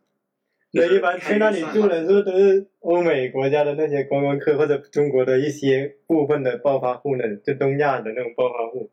[0.72, 8.90] 那一般去那里住的是都是欧美国家的那些观光客，或者中国的一些部分的暴发户呢，就东亚的那种暴发户。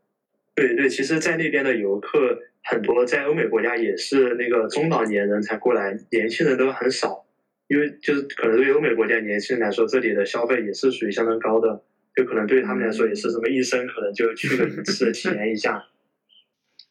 [0.56, 7.26] 对对，其实，在那边的游客很多，在欧美国家也是那个中老年人才过来，年轻人都很少。
[7.68, 11.84] 因为就是可能对欧美国家年轻人来说，这里的消费也是属于相当高的，
[12.16, 15.84] 就可能对他们来说也是什么一生可能就去了一次体验一下。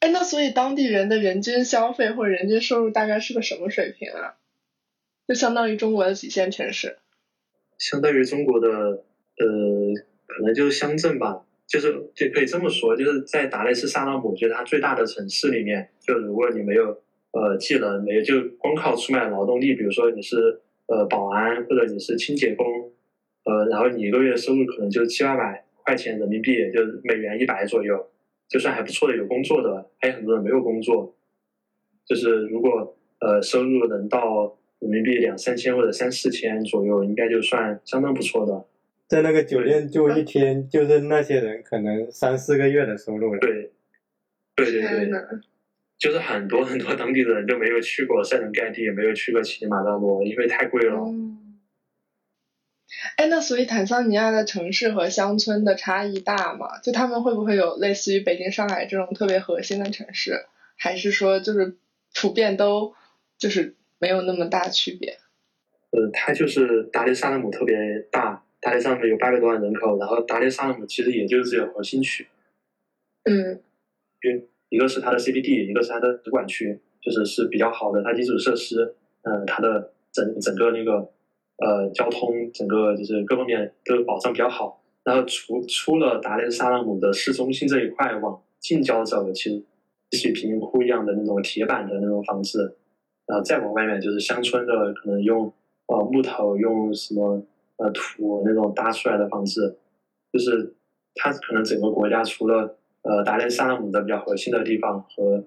[0.00, 4.34] 哎，那所以当地人的人均消费或者人均收入大概是个什么水平啊？
[5.26, 6.98] 就相当于中国的几线城市，
[7.78, 9.46] 相当于中国的呃，
[10.26, 17.00] 可能就是乡镇吧，就是就可以这么说，就是在达雷斯萨拉姆，就是它最大的城市里面，就如果你没有
[17.32, 22.66] 呃技能，没有就光靠出卖劳动力，比如说你是呃保安或者你是清洁工，
[23.44, 28.10] 呃，然后你一个月收入可能就七八百块钱人民币，就美元一百左右，
[28.46, 31.16] 就算还不错的有工作的，还有很多人没有工作，
[32.04, 34.58] 就是如果呃收入能到。
[34.80, 38.66] 人民币两三千或者三四千左右，应该就算相当不错的。
[39.06, 43.40] 在那个酒店住一天，就是那些人可能三四个月的收入了。
[43.40, 43.70] 对，
[44.56, 45.10] 对对对，
[45.98, 50.98] 就是很多很多当地的人都没有去过塞伦盖蒂，也没有去过乞力马扎罗，因为太贵了。
[53.16, 56.78] 哎，那所以坦桑尼亚的城市和乡村的差异大吗？
[56.82, 61.76] 就他们会不会有类似于北京、上海这种特别核心的城市，还是说就是
[62.14, 62.94] 普遍都
[63.38, 63.74] 就是？
[64.04, 65.16] 没有那么大区别，
[65.92, 67.74] 呃，它就是达雷萨拉姆特别
[68.10, 72.26] 大，达雷萨拉姆有八百多万人口，然后达雷萨拉姆其实也就只有核心区，
[73.22, 73.62] 嗯，
[74.20, 81.10] 一一个是它的 CBD，一个是它的直管区，就是是比较好的，它基础设施，嗯，它的整整个那个
[81.64, 84.84] 呃交通，整个就是各方面都保障比较好。
[85.02, 89.64] 然后除除了达雷萨拉姆的市中心这一块，往近郊走，其实
[90.10, 92.76] 像贫民窟一样的那种铁板的那种房子。
[93.26, 95.52] 然后再往外面就是乡村的，可能用
[95.86, 97.42] 呃木头、用什么
[97.76, 99.78] 呃土那种搭出来的房子，
[100.32, 100.74] 就是
[101.14, 105.44] 它可能整个国家除了呃达雷萨拉姆的比较核心的地方和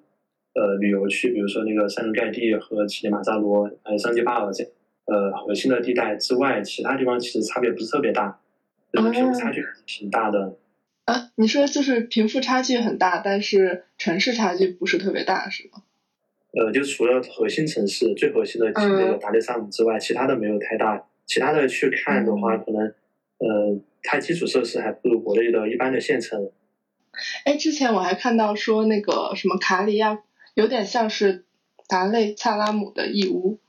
[0.54, 4.64] 呃旅游区，比如说那个塞伦盖蒂和乞力马扎罗还有桑吉巴尔这
[5.06, 8.40] 呃核心的地带之外，其他地方其实差别不是特别大，
[8.92, 10.58] 就是贫富差距挺大的。
[11.06, 15.84] 啊，你说就是贫富差距很大，但是城市差距不是特别大，是吗？
[16.54, 21.06] 呃，就除了核心城市最核心的那个达雷萨姆之外，其他的没有太大。
[21.26, 22.82] 其他的去看的话，可能
[23.40, 26.50] 呃，它基础设施还不如国内的一般的县城。
[27.44, 30.20] 哎，之前我还看到说那个什么卡里亚，
[30.54, 31.44] 有点像是
[31.90, 33.60] 达累萨拉姆的义乌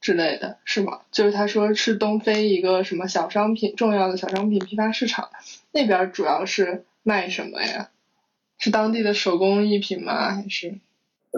[0.00, 1.02] 之类的，是吗？
[1.12, 5.28] 就是他说是东非一个什么小商品重要的小商品批发市场，
[5.72, 7.90] 那边主要是卖什么呀？
[8.58, 10.34] 是当地的手工艺品吗？
[10.34, 10.78] 还是？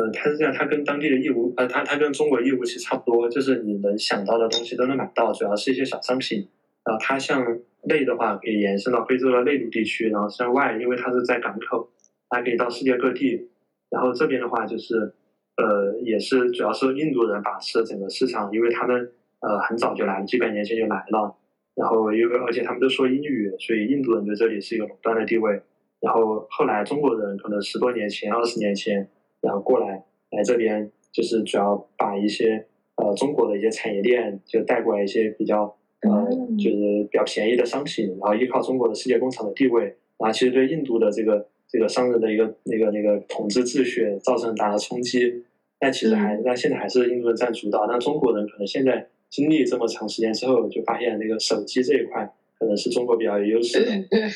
[0.00, 6.46] 嗯，它是这样，它跟当地的义乌，呃，它它跟中国义乌其实差不多，就是你能想到的东西都能买到，主要是一些小商品。
[6.84, 7.44] 然后它向
[7.82, 11.90] 内的话，可以延伸到非洲的内陆地区，然后向外，因为它是在港口，
[12.28, 13.50] 它可以到世界各地。
[13.90, 15.12] 然后这边的话，就是
[15.56, 21.34] 呃，也是主要是印度人把持整个市场，因为他们呃很早就来了，几百年前就来了。
[21.74, 25.60] 然后因为而且他们都说英语，所以印度人在这里是一个垄断的地位。
[26.00, 29.08] 然后后来中国人可能十多年前、二十年前。
[29.40, 39.84] 然后过来来这边，就是主要把一些呃中国的一些产业链就带过来一些比较呃就是比较便宜的商品，然后依靠中国的世界工厂的地位，
[40.18, 45.44] 然后其实对印度的这个这个商人的一个那个那个统治秩序造成很大的冲击。
[45.80, 53.92] 但其实还但现在还是印度人占主导，但中国人可能现在经历这么长时间之后，就发现那个手机这一块可能是中国比较有优势的。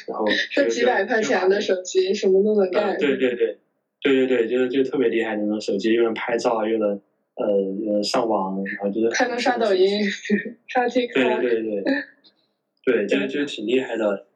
[0.07, 2.97] 然后 这几百块钱的手机什么都能干。
[2.97, 3.59] 对对对。
[4.03, 6.91] 对对对，就是就特别厉害那种手机，又能拍照，又能
[7.37, 7.47] 呃
[7.81, 10.03] 又能上网，然后就是还能刷抖音、
[10.67, 11.41] 刷 TikTok。
[11.41, 11.85] 对对对
[12.85, 14.27] 对，对，就就挺厉害的。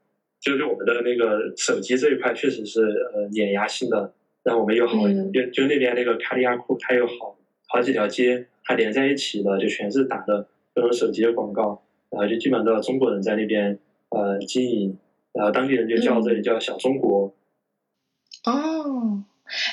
[0.40, 4.12] 就是我们的那个手机这一块确实是呃碾压性的，
[4.44, 13.76] 然后我们有好就就那边那个卡利亚库，它有好好几条街，它连在一起的，就全是打的各种手机的广告，然后就基本上都中国人在那边
[14.10, 14.96] 呃经营，
[15.32, 17.34] 然后当地人就叫这里叫小中国。
[18.44, 18.75] 哦。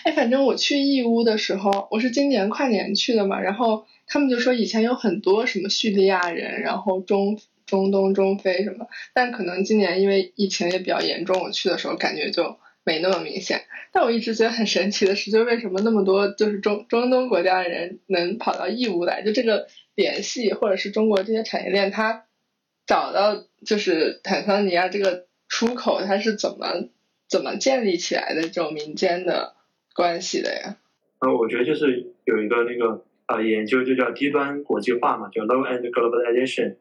[0.04, 13.62] 哎，反正我去义乌的时候，我是今年跨年去的嘛，然后他们就说以前有很多什么叙利亚人，然后中中东、中非什么，但可能今年因为疫情也比较严重，我去的时候感觉就没那么明显。
[13.92, 19.22] 但我一直觉得很神奇的是，就为什么那么多就是中中东国家的人能跑到义乌来？
[19.22, 22.26] 就这个联系，或者是中国这些产业链，它
[22.88, 26.90] 找到就是坦桑尼亚这个出口，它是怎么
[27.30, 29.53] 怎么建立起来的这种民间的
[29.94, 30.78] 关系的呀？
[31.20, 36.76] 呃，我觉得就是有一个那个呃研究，就叫低端国际化嘛，就 low end globalization。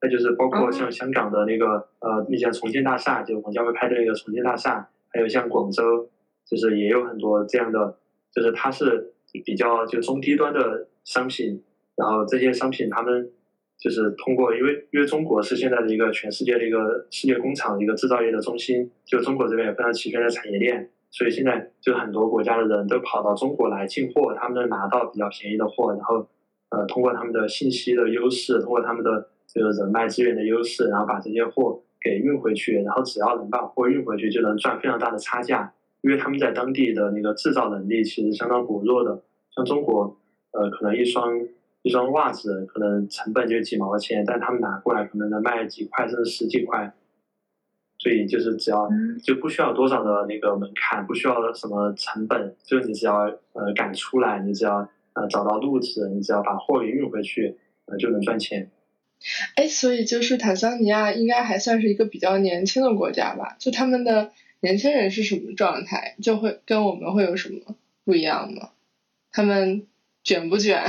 [0.00, 6.10] 那就是包括像香港的那个呃，那家重庆大厦，就王家卫拍的那个重庆大厦，还有像广州。
[6.50, 7.98] 就是也有很多这样的，
[8.32, 9.12] 就是它是
[9.44, 11.62] 比较就中低端的商品，
[11.94, 13.30] 然后这些商品他们
[13.78, 26.26] 就是通过，因为因为中国是现在的一个全世界的一个世界工厂一个制造业的中心，就中国这边有非常齐全的产业链，所以现在就很多国家的人都跑到中国来进货，他们能拿到比较便宜的货，然后
[26.70, 35.72] 呃通过他们的信息的优势，通过他们的这个人脉资源的优势，然后把这些货给运回去，然后只要能把货运回去，就能赚非常大的差价。
[36.00, 39.20] 因为他们在当地的那个制造能力其实相当薄弱的，
[39.56, 40.16] 像中国，
[40.52, 41.36] 呃，可能一双
[41.82, 46.94] 一双袜子可能成本就几毛钱，但他们拿过来可能能卖几块甚至十几块，
[47.98, 48.88] 所以就是只要
[49.22, 53.18] 就不需要多少的那个门槛，不需要什么成本，就你只要
[53.52, 57.56] 呃敢出来，你只要呃找到路子，你只要把货给运回去，
[57.86, 58.70] 呃就能赚钱。
[59.56, 63.56] 哎，所以就是坦桑尼亚应该还算是一个比较年轻的国家吧？
[63.58, 64.32] 就他们的。
[64.60, 66.16] 年轻人是什么状态？
[66.20, 68.70] 就会跟我们会有什么不一样吗？
[69.30, 69.86] 他们
[70.24, 70.82] 卷不卷？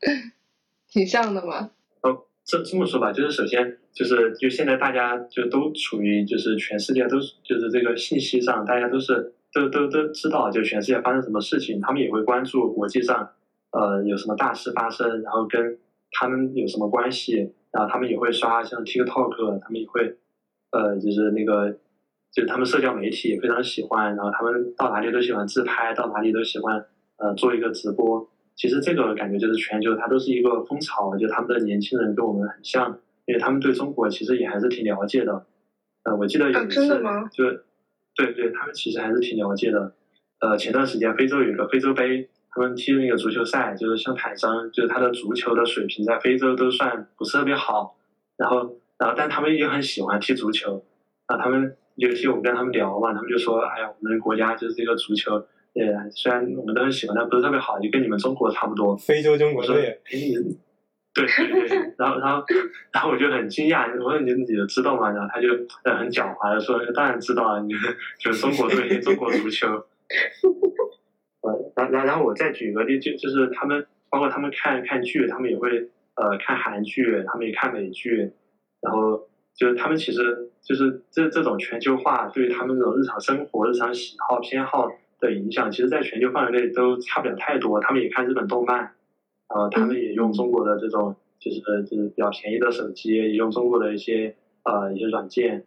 [0.88, 1.72] 挺像的吗？
[2.00, 13.30] 哦，这这么说吧，就是首先就是就现在大家就都处于就是全世界都就是这个信息上，大家都是都都都知道就全世界发生什么事情，他们也会关注国际上
[13.70, 15.78] 呃有什么大事发生，然后跟
[16.10, 20.16] 他们有什么关系，然后他们也会刷像 TikTok，他们也会
[20.70, 21.78] 呃就是那个。
[22.34, 26.82] 就他们社交媒体也非常喜欢，然后他们到哪里都喜欢自拍，到哪里都喜欢
[27.18, 28.26] 呃做一个直播。
[28.56, 35.46] 其实这个感觉就是全球它都是一个风潮，就他们的年轻人跟我们很像，因为他们对中国其实也还是挺了解的。
[36.04, 36.88] 呃，我记得有一次，
[37.32, 37.44] 就
[38.14, 39.92] 对对，他们其实还是挺了解的。
[40.40, 47.96] 呃，前段时间非洲有一个非洲杯，他们踢那个足球赛，就是像坦桑，就是他的足球的水平在非洲都算不是特别好。
[48.36, 50.84] 然后，然后但他们也很喜欢踢足球，
[51.26, 51.76] 啊，他们。
[51.96, 60.00] 尤其我跟他们聊嘛，他们就说：“哎呀，我们国家就是这个足球，呃，虽然我们都很喜欢，但不是特别好，就跟你们中国差不多。”非洲中国队。
[61.14, 62.44] 对对对， 然后然后
[62.92, 65.48] 然后我就很惊讶，我说：“你你知道吗？”然后他就
[65.84, 67.82] 很狡猾的说：“当然知道啊，你们
[68.18, 69.68] 就中国队，中国足球。
[71.42, 78.32] ”呃，然然然后我再举个例，就就是他们包括他们看看剧，他们也会呃看韩剧，他们也看美剧，
[78.80, 80.48] 然后就是他们其实。
[80.62, 87.80] 就是这这种全球化对于他们这种日常生活、日常喜好偏好的影响，其实，在全球范围内都差不了太多。
[87.80, 88.92] 他们也看日本动漫，
[89.54, 95.64] 呃他们也用中国的这种就是就是比较便宜的手机，也用中国的一些呃一些软件，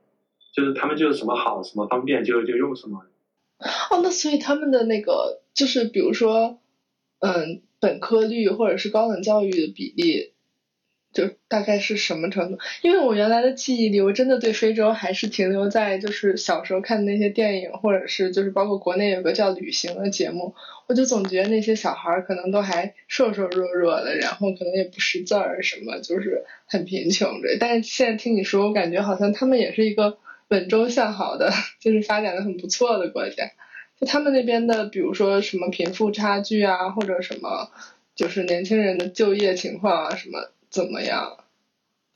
[0.54, 3.06] 就是他们就是什么好什么方便就就用什么。
[3.90, 6.60] 哦，那所以他们的那个就是比如说，
[7.20, 10.35] 嗯，本科率或者是高等教育的比例。
[11.16, 12.60] 就大概是什么程度？
[12.84, 20.54] 因为我原来的记忆里，我真的对非洲还是停留在就是小时候看的那些电影，或者是就是包括国内有个叫《旅行》的节目，
[20.88, 27.58] 我就总觉得那些小孩儿可能都还瘦瘦弱弱的，然后可能也不识字儿什么，就是很贫穷的。
[27.60, 30.18] 但是现在听你说，我感觉好像他们也是一个
[30.50, 31.50] 稳中向好的，
[31.80, 33.52] 就是发展的很不错的国家。
[33.98, 37.72] 就他们那边的，比如说什么贫富差距啊，或者什么，
[38.14, 40.52] 就是年轻人的就业情况啊什么。
[40.76, 41.38] 怎么样？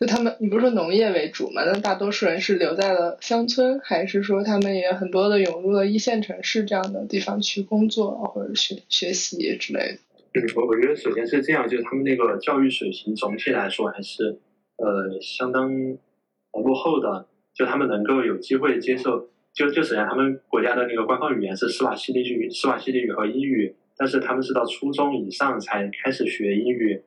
[0.01, 1.63] 就他们，你不是说农业为主吗？
[1.65, 9.99] 那大多数人是留在了乡村，还是说他们也很多的涌入了一线城市这样的地方去工作或者学学习之类的？
[10.33, 14.37] 嗯，我我觉得首先是这样，就是他们那个教育水平总体来说还是
[14.75, 15.71] 呃相当
[16.51, 17.27] 落后的。
[17.53, 27.01] 就他们能够有机会接受，就就首先他们国家的那个官方语言是斯瓦西里语、斯瓦西里语和英语，但是他们是到初中以上才开始学英语，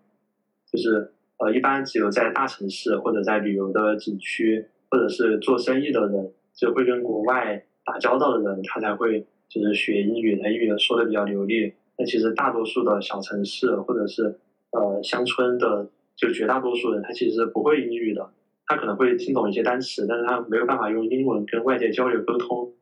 [0.70, 1.12] 就是。
[1.42, 11.74] 呃，一般只有在大城市或者在旅游的景区，或者是做生意的人，就会跟国外打交道的人，他才会就是学英语，他英语说的比较流利。
[11.98, 14.38] 那其实大多数的小城市或者是
[14.70, 18.30] 呃乡村的，就绝大多数人，他其实不会英语的。
[18.68, 22.72] 他可能会听懂一些单词，但是他没有办法用英文跟外界交流沟通。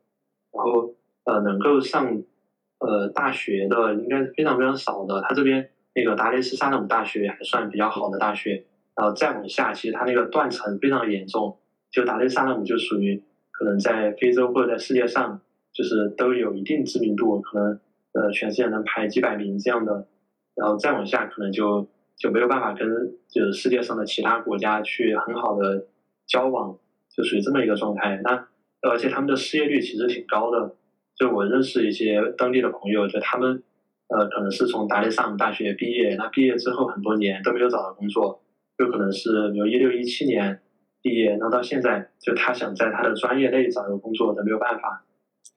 [0.52, 0.94] 然后
[1.24, 2.22] 呃，能够上
[2.80, 5.22] 呃大学的应该是非常非常少的。
[5.22, 5.70] 他这边。
[5.94, 8.64] 那个达雷斯萨那姆大学还算比较好的大学，
[8.94, 11.58] 然后再往下，其实它那个断层非常严重。
[11.90, 15.40] 就达雷萨拉姆就属于可能在非洲或者在世界上，
[15.72, 17.80] 就是都有一定知名度，可能
[18.12, 20.06] 呃全世界能排几百名这样的。
[20.54, 22.88] 然后再往下，可能就就没有办法跟
[23.28, 25.86] 就是世界上的其他国家去很好的
[26.26, 26.78] 交往，
[27.08, 28.20] 就属于这么一个状态。
[28.22, 28.46] 那
[28.82, 30.76] 而且他们的失业率其实挺高的。
[31.16, 33.62] 就我认识一些当地的朋友，就他们
[34.10, 38.42] 呃可能是从达利萨姆大学毕业，那毕业之后很多年都没有找到工作。
[38.78, 40.58] 就可能是比如一六一七年
[41.02, 45.04] 毕业，那到现在就他想在他的专业内找一个工作都没有办法。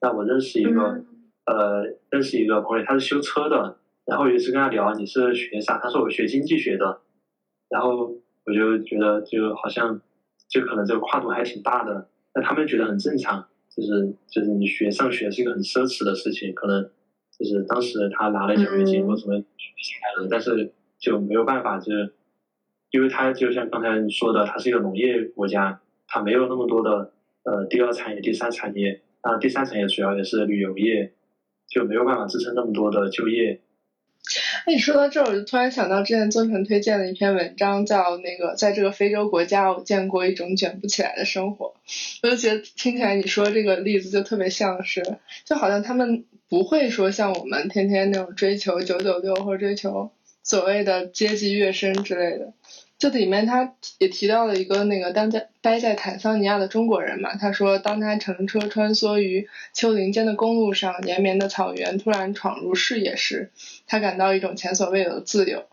[0.01, 1.01] 那我认识一个
[1.45, 6.99] 呃认识一个朋友，他是修车的，然后有一次跟他聊你是学啥，他说我学经济学的，
[7.69, 8.13] 然后
[8.45, 10.01] 我就觉得就好像
[10.49, 16.89] 就可能这个跨度还挺大的，那他们觉得很正常，就是就是你学上学是一个很奢侈的事情，可能
[17.39, 22.13] 就是当时他拿了奖学金或什么下来了，但是就没有办法就是。
[22.91, 27.11] 因为他就像刚才你说的，它是一个农业国家，它没有那么多的
[27.41, 31.11] 呃第二产业、第三产业，啊，第三产业主要也是旅游业，
[31.67, 33.61] 就没有办法支撑那么多的就业。
[34.67, 41.73] 哎，你说到这儿，我就突然想到之前曾晨推荐的一篇文章，叫那个在这个非洲国家，我见过一种卷不起来的生活。
[42.21, 45.01] 我就觉得听起来你说这个例子就特别像是，
[45.45, 50.11] 就好像他们不会说像我们天天那种追求九九六或者追求
[50.43, 52.53] 所谓的阶级跃升之类的。
[52.99, 63.49] 这里面他也提到了一个那个当在待在坦桑尼亚的中国人嘛，他说当他乘车穿梭于丘陵间的公路上，延绵的草原突然闯入视野时，
[63.87, 65.63] 他感到一种前所未有的自由。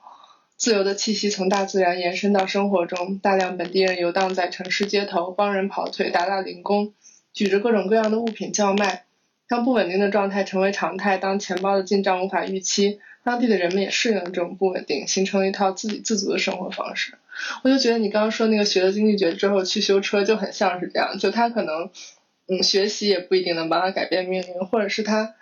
[0.56, 6.94] 自由的气息从大自然延伸到生活中，大量本地人游荡在城市街头，帮人跑腿、打打零工，
[7.34, 9.04] 举着各种各样的物品叫卖。
[9.50, 13.00] 当不稳定的状态成为常态，当钱包的进账无法预期。
[13.24, 17.18] 当地的人们也适应了这种不稳定，形成了一套自给自足的生活方式。
[17.64, 21.18] 我就觉得你刚刚说那个学了经济学之后去修车，就很像是这样。
[21.18, 21.90] 就他可能，
[22.46, 25.34] 嗯，学习也不一定能帮他改变命运，或者是他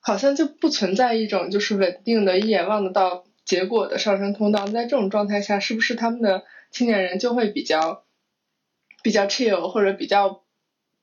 [0.00, 4.66] 好像就不存在一种就是稳定的、一眼望得到结果的上升通道。
[4.66, 8.04] 在这种状态下，是不是他们的青年人就会比较
[9.02, 10.42] 比较 chill，或者比较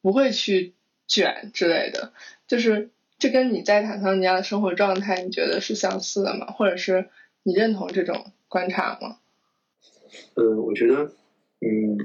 [0.02, 0.74] 不会去
[1.08, 2.14] 卷之类的？
[2.48, 2.90] 就是。
[3.20, 6.48] 这跟你在坦桑尼亚的生活状态，你觉得是相似的吗？
[6.48, 7.06] 或者是
[7.44, 9.18] 你认同这种观察吗？
[10.34, 11.04] 呃，我觉得，
[11.62, 11.96] 嗯，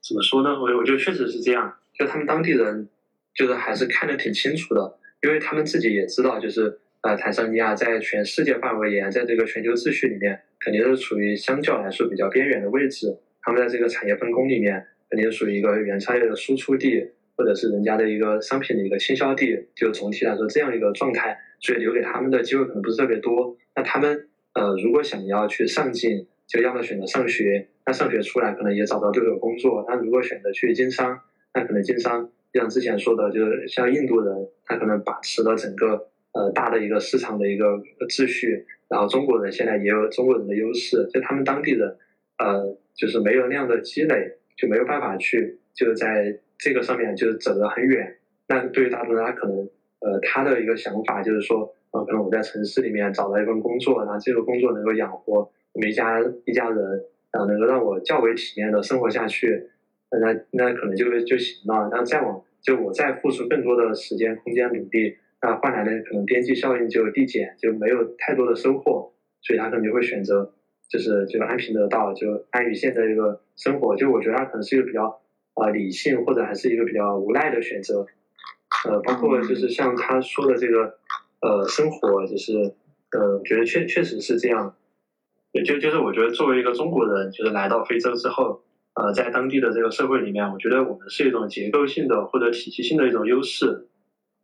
[0.00, 0.50] 怎么说呢？
[0.52, 1.76] 我我觉得确实是这样。
[1.92, 2.88] 就他们当地人，
[3.34, 13.18] 就是还是看得挺清楚的，因为他们自己也知道，就是呃，坦桑尼亚在全世界范围也，在这个全球秩序里面，肯定是处于相较来说比较边缘的位置。
[13.42, 17.10] 他们在这个产业分工里面，肯定是属于一个原材料的输出地。
[17.36, 23.56] 或者是人家的一个商品的一个倾销地，就总体来说这样一个状态，所以留给他们的机会可能不是特别多。
[23.74, 29.84] 那他们呃，如果想要去上进，就要么选择上学，那上学出来可能也找到对口工作。
[29.88, 31.18] 那如果选择去经商，
[31.52, 38.64] 那可能经商就，像之前说的，就是像印度人，他可能把持了整个呃大的一个市场的一个秩序。
[38.88, 41.96] 然后中国人现在也有中国人的优势，就他们当地人
[42.38, 46.38] 呃，就是没有那样的积累，就没有办法去就在。
[46.58, 48.16] 这个上面就是走得很远，
[48.48, 49.68] 那对于大多数人，他可能，
[50.00, 59.68] 呃，他的一个想法就是说，呃，可能我在城市里面找到一份工作，然后这个工作能够养活我们一家一家人，啊，能够让我较为体面的生活下去，
[60.10, 61.88] 那那可能就就行了。
[61.90, 70.52] 那再往就我再付出更多的时间、空间、努力，那换来的可能边际效应就递减，就没有太多的收获，所以他可能就会选择，
[70.88, 73.96] 就是就安贫得道，就安于现在这个生活。
[73.96, 75.20] 就我觉得他可能是一个比较。
[75.54, 78.06] 啊，理性或者还是一个比较无奈的选择，
[78.88, 80.98] 呃，包括就是像他说的这个，
[81.40, 82.74] 呃，生活就是，
[83.12, 84.74] 呃，觉得确确实是这样，
[85.64, 88.62] 就就是我觉得作为一个中国人，就是来到非洲之后，
[88.94, 93.86] 呃，在当地的这个社会里面，我觉得我们是一种结构性的或者体系性的一种优势，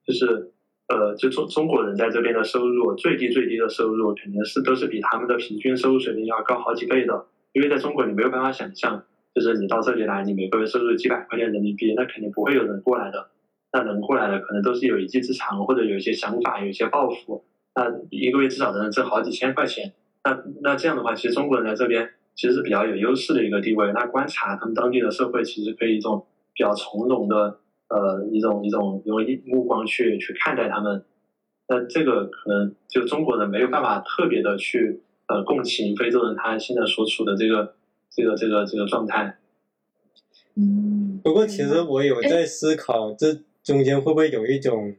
[0.06, 0.52] 就是，
[0.88, 9.04] 呃，就中中国人在这边的收入最低最低的收入肯定是都是比他们的平均收入水平要高好几倍的，因为在中国你没有办法想象。
[9.32, 13.30] 就是你到这里来，你每个月收入几百块钱人民币，那肯定不会有人过来的。
[13.72, 17.44] 那能过来的，可能都是有一技之长，或者有一些想法，有一些抱负。
[17.76, 19.92] 那一个月至少能挣好几千块钱。
[20.24, 23.92] 那那这样的话，其实中国人在这边其实是比较有优势的一个地位。
[23.92, 31.04] 那观察他们当地的社会，其实可以一种比较从容的呃一种一种用目光去去看待他们。
[31.68, 37.76] 那这个可能就中国人没有办法特别的去呃共情非洲人他现在所处的这个。
[38.11, 39.36] 这个这个这个状态，
[40.56, 41.20] 嗯。
[41.22, 44.94] 不过其实我有在思考，这中间会不会有一种，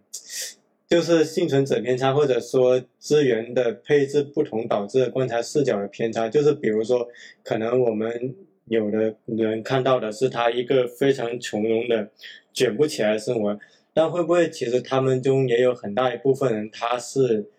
[0.87, 6.29] 就是幸存者偏差，或者说资源的配置不同导致的观察视角的偏差。
[6.29, 7.07] 就是比如说，
[7.43, 8.35] 可能我们
[8.65, 12.11] 有的人看到的是他一个非常从容的
[12.53, 13.59] 卷不起来的生活，
[13.93, 17.49] 但会不会其实他们中也有很大一部分人，他是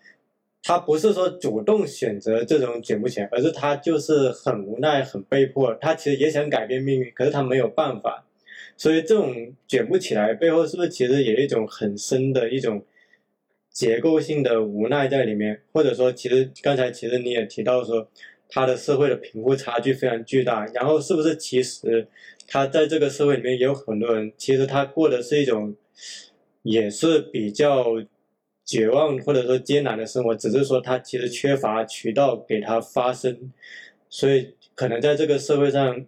[0.63, 8.25] 他不是说主动选择这种卷不起来，而是他就是很无奈、很被迫，他其实也想改变命运，可是他没有办法。
[8.75, 12.83] 所以这种卷不起来背后，是不是其实有一种很深的一种？
[13.73, 18.07] 结构性的无奈在里面，或者说，其实刚才其实你也提到说，
[18.47, 22.07] 他的社会的贫富差距非常巨大，然后是不是其实
[22.47, 25.75] 他在这个社会里面也有很多人，其实他过的是一种
[26.61, 27.95] 也是比较
[28.65, 33.51] 绝望或者说艰难的生活，只是说他其实缺乏渠道给他发声，
[34.09, 36.05] 所以可能在这个社会上，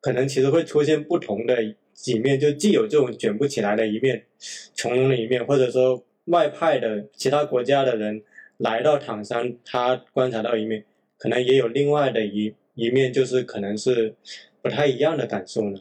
[0.00, 1.56] 可能其实会出现不同的
[1.92, 4.26] 几面，就既有这种卷不起来的一面，
[4.74, 6.04] 从容的一面，或者说。
[6.26, 8.20] 外派的其他国家的人
[8.56, 10.84] 来到唐山，他观察到一面，
[11.18, 14.16] 可能也有另外的一一面，就是可能是
[14.60, 15.78] 不太一样的感受呢。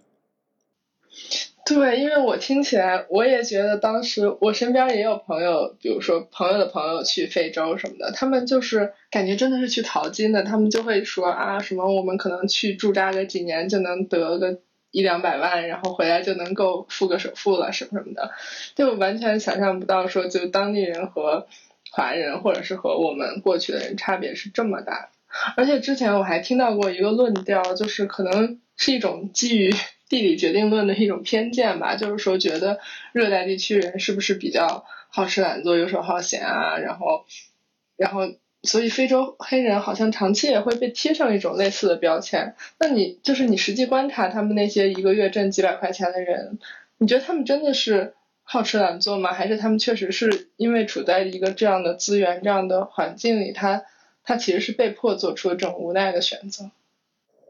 [1.65, 14.59] 对，因为我听起来，我也觉得当时我身边也有朋友，比如说朋友的朋友去非洲什么的，他们就是感觉真的是去淘金的，他们就会说啊，什么我们可能去驻扎个几年就能得个。
[14.91, 18.31] 一两百万，然后回来就能够付个首付了，什么什么的，
[18.75, 21.47] 就完全想象不到说，就当地人和
[21.91, 25.09] 华人，或者是和我们过去的人差别是这么大。
[25.57, 29.75] 而且之前我还听到过一个论调，就是可能是一种基于
[30.09, 32.79] 地理决定论的一种偏见吧，就是说觉得
[33.13, 37.25] 热带地区人是不是比较好吃懒做、游手好闲啊，然后，
[37.97, 38.35] 然后。
[38.67, 42.55] 所以非洲黑人好像长期也会被贴上一种类似的标签。
[42.79, 46.57] 那你就是你实际观察他们那些一个月挣几百块钱的人，
[46.97, 49.33] 你觉得他们真的是好吃懒做吗？
[49.33, 53.83] 还是他们确实是因为处在一个这样的资源、这样的环境里，他
[54.23, 56.71] 他其实是被迫做出了这种无奈的选择？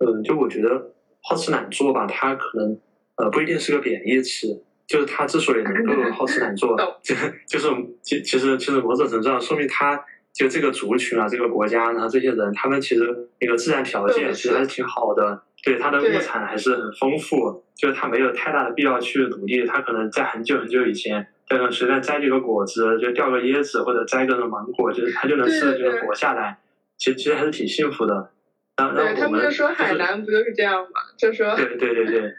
[0.02, 0.95] 嗯，就我觉得
[1.28, 2.78] 好吃懒做吧，他可能
[3.18, 7.16] 呃不一定是个贬义词，就是他之所以能够好吃懒做，就
[7.48, 7.68] 就是
[8.02, 10.04] 其其实其实某种程度上说明他。
[10.36, 26.58] 就这个族群啊，这个国家，然后这些人，他们其实那个自然条件其实还是挺好的，对他的物产还是很丰富，就是他没有太大的必要去努力，他可能在很久很久以前，可能随便摘几个果子，就掉个椰子或者摘个芒果，就是他就能吃就能活下来，
[26.98, 28.32] 其实其实还是挺幸福的。
[28.78, 31.02] 然后对他们就说海南不就是这样吗？
[31.18, 32.34] 就说对对对对，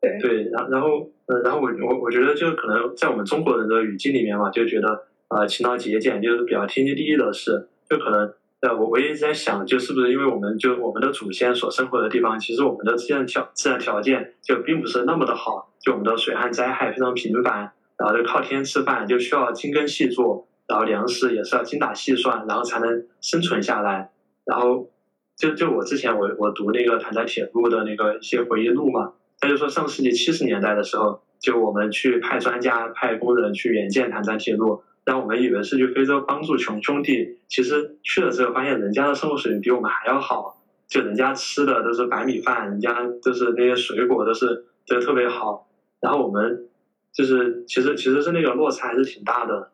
[0.00, 5.06] 对 对，然然后嗯，然后我我我觉得就可能在我们中国人的语境里面嘛，就觉得。
[5.34, 24.10] 呃，勤劳节俭就是比较天经地义的事，就可能，呃，我我一直在想，就是不是因为我们就我们的祖先所生活的地方，其实我们的自然条自然条件就并不是那么的好，就我们的水旱灾害非常频繁，然后就靠天吃饭，就需要精耕细作，然后粮食也是要精打细算，然后才能生存下来。
[24.44, 24.90] 然后，
[25.36, 34.82] 就就我之前我我读那个坦赞铁路的那个一些回忆录嘛，他就说上世纪七十年代的时候，就我们去派专家派工人去援建坦赞铁路。
[35.04, 45.66] 但我们以为是去非洲帮助穷兄弟，其实去了之后发现人家的生活水平比我们还要好，就人家吃的都是白米饭，人家都是那些水果都是都特别好，
[46.00, 46.68] 然后我们
[47.12, 49.72] 就是其实其实是那个落差还是挺大的。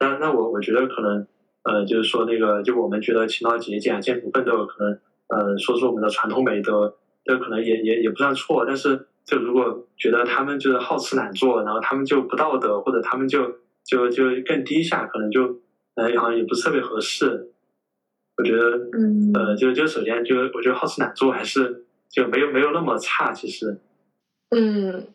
[0.00, 1.26] 那那我我觉得可能
[1.64, 4.98] 呃就是说那个就我们觉得勤劳节俭、艰苦奋斗可能
[5.28, 13.56] 呃说是我们的传统美德，这可能也也也不算错，但是就如果觉得他们就是好吃懒做，然后他们就不道德，或者他们就。
[13.84, 15.58] 就就更低下，可能就，
[15.96, 17.50] 呃，好像也不是特别合适。
[18.36, 23.76] 我觉得，嗯，呃，就就首先就我觉得好吃懒做还是就没有没有那么差，其实。
[24.50, 25.08] 嗯，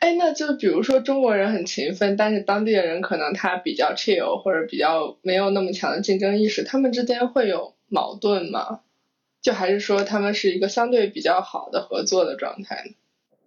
[0.00, 8.80] 哎，那就比如说中国人很勤奋，但是当地的人可能他比较 chill 或者比较没有那么强的竞争意识，他们之间会有矛盾吗？
[9.40, 12.92] 就还是说他们是一个相对比较好的合作的状态呢？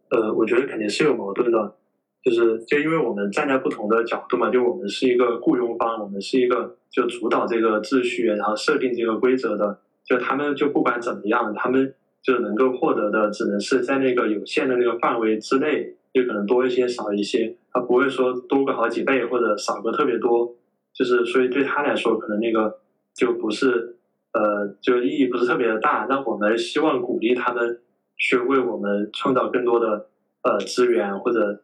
[0.10, 1.76] 呃，我觉得肯定是有矛盾的。
[2.24, 9.78] 就是就因为我们站在不同的角度嘛，就我们是一个雇佣方，我们是一个就主导这个秩序，然后设定这个规则的。
[10.06, 20.56] 就他们就不管怎么样，他们就能够获得的只能是在那个有限的那个范围之内，就可能多一些少一些，他不会说多个好几倍或者少个特别多。
[20.94, 22.80] 就是所以对他来说，可能那个
[23.16, 23.98] 就不是
[24.34, 26.06] 呃，就意义不是特别的大。
[26.10, 27.82] 那我们希望鼓励他们
[28.18, 30.08] 去为我们创造更多的
[30.44, 31.62] 呃资源或者。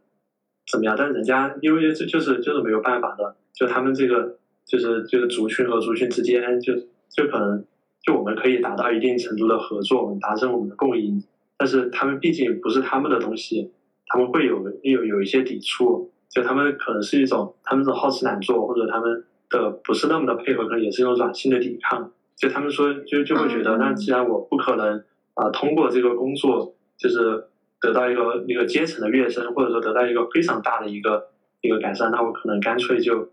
[0.71, 0.93] 怎么样？
[0.95, 4.37] 但人家因为这就是就是没有办法的，就他们这个
[4.67, 6.75] 就是这个族群和族群之间，就
[7.09, 7.65] 就可能
[8.03, 11.23] 就我们可以达到一定程度的合作，我们达成我们的共赢。
[11.57, 13.71] 但是他们毕竟不是他们的东西，
[14.09, 16.11] 他们会有有有一些抵触。
[16.29, 22.11] 就他们可能是一种他们是好吃懒做，或者他们的不是那么的配合，可能也是一种软性的抵抗。
[22.35, 25.03] 就他们说，就就会觉得，那既然我不可能
[25.33, 27.45] 啊通过这个工作，就是
[27.81, 31.29] 得到一个一个阶层的跃升，或者说得到一个非常大的一个
[31.61, 33.27] 一个改善，那我可能干脆就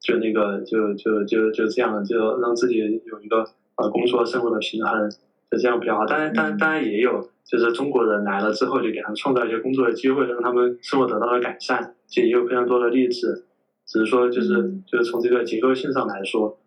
[0.00, 3.42] 就那个就就就就这样，就让自己有一个
[3.76, 5.10] 呃工作生活的平衡，
[5.50, 6.06] 就这样比较好。
[6.06, 13.46] 当然，当然，当然也有，就是中国人来了之后，就给他们创造一些工作的机会，让他们生活得到了改善，其实也有非常多的例子。
[13.86, 14.48] 只是说，就是
[14.86, 16.58] 就是从这个结构性上来说。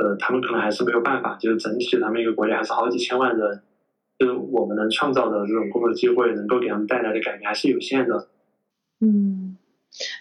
[0.00, 3.62] 呃，他们可能还是没有办法，就是整体咱们一个国家还是好几千万人，
[4.16, 8.28] 就是我们能创造的这种工作机会，能够给他们带来的改变还是有限的。
[9.00, 9.56] 嗯，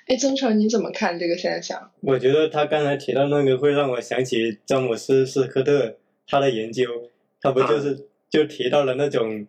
[0.08, 1.92] 哎，曾成你怎么看这个现象？
[2.02, 6.90] 我觉得他刚才提到那个会让我想起詹姆斯斯科特他的研究，
[7.42, 9.48] 他不就是就提到了那种，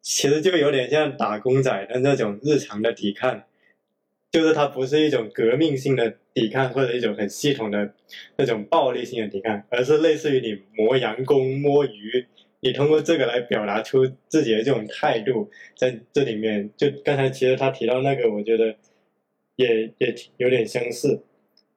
[0.00, 3.42] 其实就有点像打工仔的那种日常的抵抗。
[4.30, 7.92] 就是它不是一种革命性的抵抗，或者一种很系统的
[8.36, 12.26] 那种暴力性的抵抗，而是类似于你磨洋工、摸鱼，
[12.60, 18.74] 你通过这个来表达出自己的这种态度，在这里面，就刚才其实他提到那个，我觉得
[19.56, 21.22] 也也有点相似。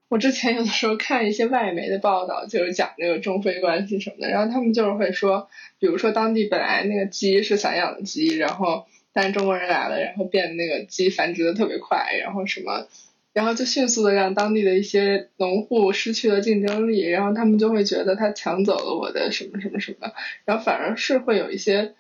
[0.07, 5.49] 我之前有的时候看一些外媒的报道，就是讲这个中非关系什么的，然后他们就是会说，
[5.79, 8.85] 比如说当地本来那个鸡是散养的鸡，然后。
[9.17, 12.85] 但是中国人来了，然后变那个鸡繁殖的特别快，然后什么，
[13.31, 20.11] 然后就迅速的让当地的一些农户失去了竞争力，然后他们就会觉得他抢走了我的什么什么什么，
[20.43, 21.93] 然后反而是会有一些，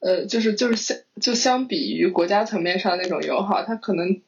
[0.00, 4.20] 呃，就是就是相就相比于国家层面上那种友好，他可能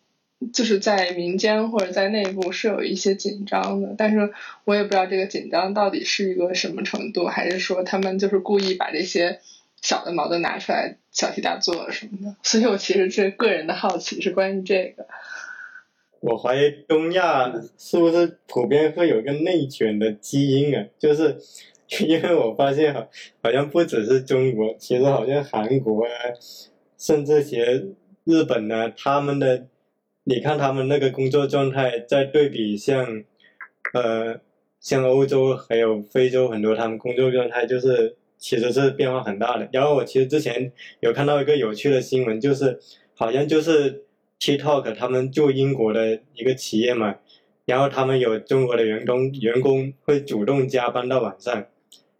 [0.52, 4.32] 就是在民间或者在内部是有一些紧张的，但是
[4.64, 9.40] 我也不知道这个紧张到底是一个什么程度，还是说他们就是故意把这些。
[9.82, 15.06] 小的矛盾拿出来小题大做什么的，所以我其实这个人的好奇是关于这个。
[16.20, 20.84] 我怀疑东亚是不是普遍会有一个内卷的基因啊？
[20.98, 21.38] 就是
[22.06, 23.08] 因为我发现好
[23.42, 26.10] 好像不只是中国，其实好像韩国啊，
[26.98, 27.86] 甚至些
[28.24, 29.64] 日本呢，他们的
[30.30, 33.24] 你看他们那个工作状态，在对比像
[33.92, 34.40] 呃
[34.78, 38.16] 像欧洲还有非洲很多，他们工作状态就是。
[38.42, 39.68] 其实是变化很大的。
[39.70, 42.80] 然后我其实之前有看到一个有趣的新闻，就是
[43.14, 44.06] 好像就是
[44.40, 47.16] TikTok 他们做英国的一个企业嘛，
[47.66, 51.66] 然后他们有中国的员工，员工会主动加班到晚上，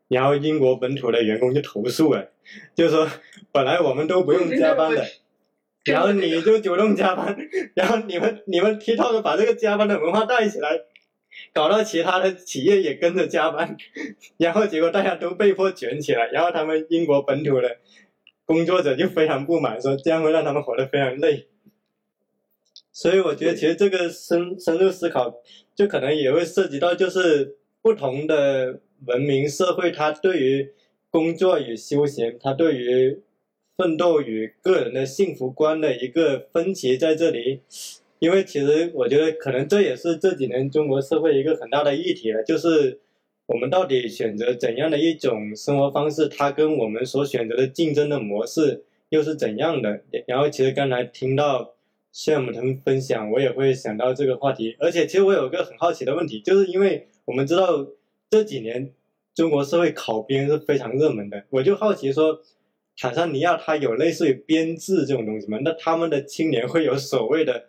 [0.09, 2.29] 然后英国本土的员工就投诉了，
[2.75, 3.09] 就说
[3.51, 5.03] 本来我们都不用加班的，
[5.85, 7.37] 然后你就主动加班，
[7.75, 10.69] 然后你们你们 TikTok 把这个加班的文化带起来。
[11.53, 13.77] 搞到其他的企业也跟着加班，
[14.37, 17.79] 然后结果大家都被迫卷起来，然后他们英国本土的
[18.45, 21.47] 工作者就非常不满，说这样会让他们活得非常累。
[22.93, 25.33] 所以我觉得其实这个深深入思考，
[25.77, 30.73] 就可能也会涉及到，就是不同的文明社会，它对于
[31.11, 33.23] 工作与休闲，它对于
[33.81, 37.61] 奋斗与个人的幸福观的一个分歧在这里。
[38.19, 43.01] 因为其实我觉得，可能这也是这几年中国社会一个很大的议题了，就是
[43.47, 50.03] 我们到底选择怎样的一种生活方式，它跟我们所选择的竞争的模式又是怎样的？
[50.27, 51.73] 然后其实刚才听到
[52.13, 54.77] 谢姆腾分享，我也会想到这个话题。
[54.79, 57.87] 而且其实我有个很好奇的问题，就是因为我们知道
[58.29, 58.93] 这几年
[59.35, 62.39] 中国社会考编是非常热门的，我就好奇说，
[63.01, 65.59] 坦桑尼亚它有类似于编制这种东西吗？
[65.65, 67.69] 那他们的青年会有所谓的？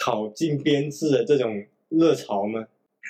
[0.00, 2.64] 考进编制的这种热潮吗？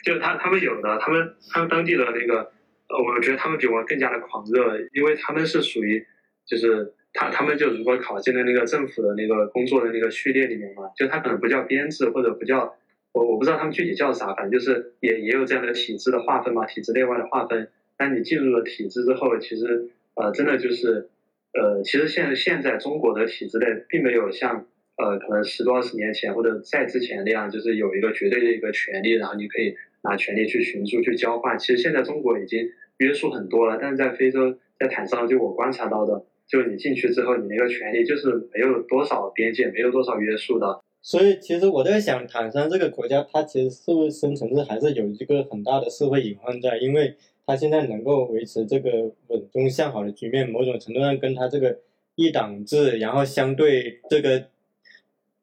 [0.06, 2.50] 就他他们有的，他们他们当地的那个，
[2.88, 6.02] 呃，我觉得他们比我更加的狂热，因为他们是属于，
[6.46, 12.74] 就是他他们就如果考进了那个政府的那个工作的那个序列里面嘛，就他可能不叫编制或者不叫，
[13.12, 17.68] 我我不知道他们具体叫啥，反正就是也也有这样的体制的划分嘛，体制内外的划分。
[17.98, 21.11] 但你进入了体制之后，其实呃，真的就是，
[21.53, 24.66] 呃，其实现现在中国的体制内并没有像。
[25.01, 29.72] 呃，可能十多二十年前或者再之前那样，就是有一个绝对的一个权利，然后你可以
[30.03, 31.57] 拿权利去寻租、去交换。
[31.57, 40.82] 其实现在中国已经约束很多了，但是在非洲，在坦桑，就我观察到的，就你进去之后，你那个权利就是没有多少边界，没有多少约束的。
[41.01, 46.76] 所以，其实我在想，坦桑这个国家，它其实是不是深层次还是有一个很大的社会隐患在？
[46.78, 47.14] 因为
[47.49, 51.80] 它现在能够维持这个稳中向好的局面，某种程度上跟它这个
[52.14, 54.44] 一党制，然后相对这个。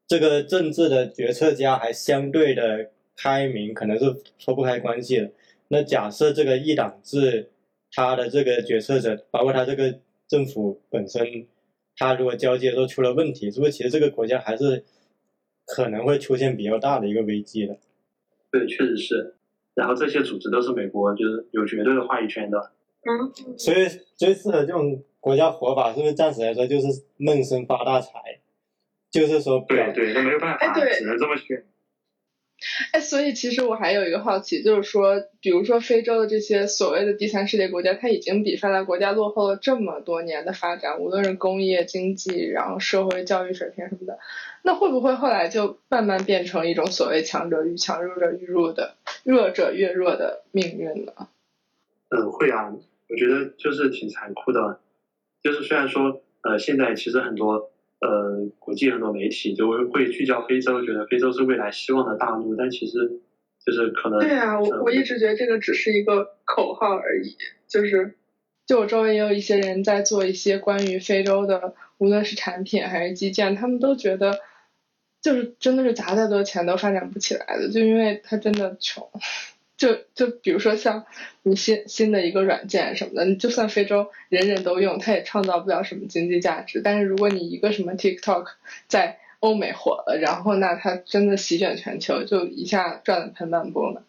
[0.08, 4.06] 这个政治的决策家还相对的开明，可能是
[4.38, 5.32] 脱不开关系的。
[5.70, 7.50] 那假设这个一党制，
[7.92, 9.98] 他的这个决策者，包括他这个
[10.28, 11.48] 政府本身，
[11.98, 14.86] 他如果交接都出了问题，是不是其实这个国家还是
[15.66, 17.76] 可能会出现比较大的一个危机的。
[18.52, 19.35] 对，确实是。
[19.76, 22.72] 然后这些组织都是美国就是有绝对的话语权的。
[23.08, 28.40] 嗯，所以最适合这种国家活法，是不是暂时来说就是闷声发大财？
[29.12, 31.64] 就是说，对对，那没有办法，只能这么选。
[32.94, 44.20] 哎，所以其实我还有一个好奇，就是说，比如说非洲的这些所谓的第三世界国家，它已经比发达国家落后了这么多年的发展，无论是工业、经济，然后社会、教育水平什么的，
[44.64, 51.12] 那会不会后来就慢慢变成一种所谓强者愈强、弱者愈弱的弱者越弱的命运呢？
[52.10, 52.74] 嗯，会啊，
[53.10, 54.80] 我觉得就是挺残酷的，
[55.44, 57.70] 就是虽然说，呃，现在其实很多。
[58.02, 63.22] 呃，国际很多媒体就会聚焦非洲，觉得非洲是未来希望的大陆，但其实
[63.66, 67.38] 就是可能对啊，我我一直觉得这个只是一个口号而已。
[67.68, 68.16] 就是，
[68.68, 74.40] 就我周围也有一些人在做一些关于非洲的，无论是产品还是基建，他们都觉得，
[75.22, 79.10] 就是真的是砸再多钱都发展不起来的，就因为他真的穷。
[79.78, 81.06] 就就比如说像
[81.44, 86.82] 你新新的一个软件什么的，你就算非洲人人都用，它也创造不了什么经济价值。
[86.82, 88.46] 但是如果你一个什么 TikTok
[88.88, 94.04] 在欧美火了，然后那它真的席卷全球，就一下赚了盆满钵满。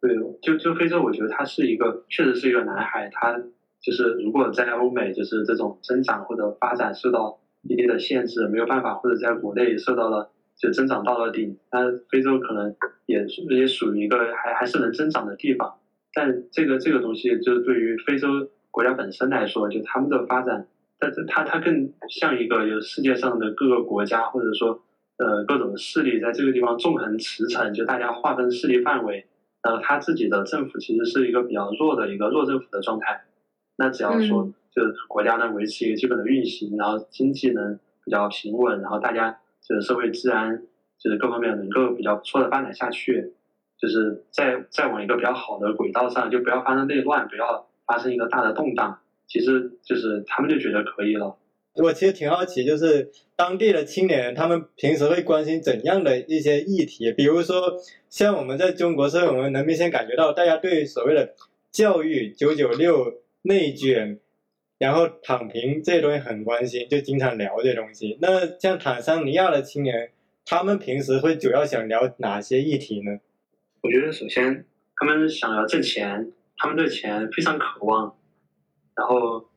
[0.00, 0.10] 对，
[0.42, 3.40] 就就非洲，我觉得它是一个确实是一个蓝海，它
[3.80, 10.31] 就是如果在欧美就是这种增长或者发展受到一定的限制，没有办法，或者在国内受到了。
[10.62, 12.72] 就增长到了顶，那非洲可能
[13.06, 15.74] 也也属于一个还还是能增长的地方，
[16.14, 18.28] 但这个这个东西就是对于非洲
[18.70, 20.68] 国家本身来说，就他们的发展，
[21.00, 24.80] 但是它它更像一个有世界上的各个国家或者说
[25.18, 29.26] 呃各种势力在这个地方纵横驰骋，就大家划分势力范围，
[29.64, 33.20] 然后他自己的政府其实是一个比较弱的一个弱政府的状态，
[33.78, 39.36] 那只要说就是国家能维持一个基本的运行，然后经济能比较平稳，然后大家。
[39.80, 40.62] 社会治安，
[40.98, 43.32] 就是各方面能够比较不错的发展下去，
[43.78, 51.36] 就是再再往一个比较好的轨道上，就不要发生内乱，不要发生一个大的动荡，其实就是他们就觉得可以了。
[51.76, 57.10] 我其实挺好奇，就是当地的青年，他们平时会关心怎样的一些议题？
[57.12, 57.78] 比如说，
[58.10, 61.34] 像我们在中国社会，我们能明显感觉到，大家对所谓的
[61.70, 64.18] 教育、九九六、内卷。
[64.82, 68.18] 然后躺平这些东西很关心，就经常聊这些东西。
[68.20, 70.10] 那像坦桑尼亚的青年，
[70.44, 73.20] 他们平时会主要想聊哪些议题呢？
[73.80, 74.66] 我觉得首先
[74.96, 78.16] 他们想要挣钱，他们对钱非常渴望。
[78.96, 79.48] 然后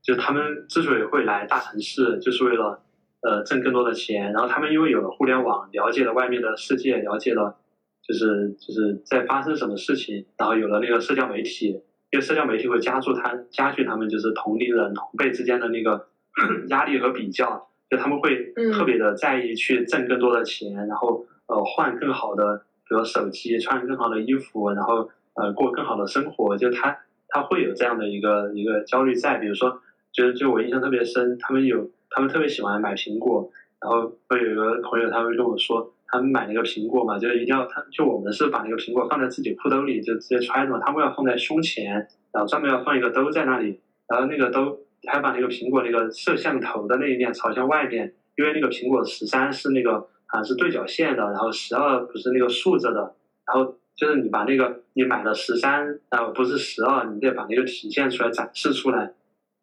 [0.00, 2.82] 就他们之所以会来大城市，就是为了
[3.20, 4.32] 呃挣更多的钱。
[4.32, 7.58] 然后他们因为有了互联网，了解了外面的世界，了解了
[8.02, 11.82] 就是就是在发生什么事情，然后有了那个社交媒体。
[12.10, 16.08] 因为社交媒体会加速他加剧他们就是同龄人同辈之间的那个
[16.68, 26.98] 压力和比较，就他们会特别的在意去挣更多的钱，然后呃换更好的比如手机，穿更好的衣服，然后呃过更好的生活，就他
[27.28, 29.38] 他会有这样的一个一个焦虑在。
[29.38, 29.80] 比如说，
[30.12, 33.50] 就是就我印象特别深，他们有他们特别喜欢买苹果，
[33.80, 35.92] 然后会有一个朋友他会跟我说。
[36.12, 41.94] 他们买那个苹果嘛，就是一定要他，就我们是把那个苹果放在自己裤兜里就直接揣着嘛，他们要放在胸前，
[42.32, 53.14] 然后专门要放一个兜在那里，然后那个兜还把那个苹果那个摄像头的那一面朝向外面，因为那个苹果十三是那个好像是对角线的，然后十二不是那个竖着的，
[53.46, 59.12] 然后就是你把那个你买了十三，然后不是十二，你得把那个体现出来展示出来，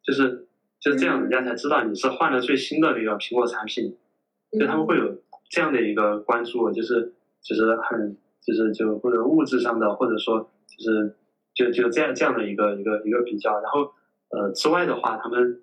[0.02, 0.48] 就是
[0.80, 3.98] 就是这样，人家才知道你是换了最新的那个苹果产品，
[4.58, 5.18] 就他们会有。
[5.50, 11.16] 这样的一个关注，就是就是很就是就或者物质上的，或者说就是
[11.54, 13.60] 就就这样这样的一个一个一个比较。
[13.62, 13.92] 然后
[14.30, 15.62] 呃之外的话，他们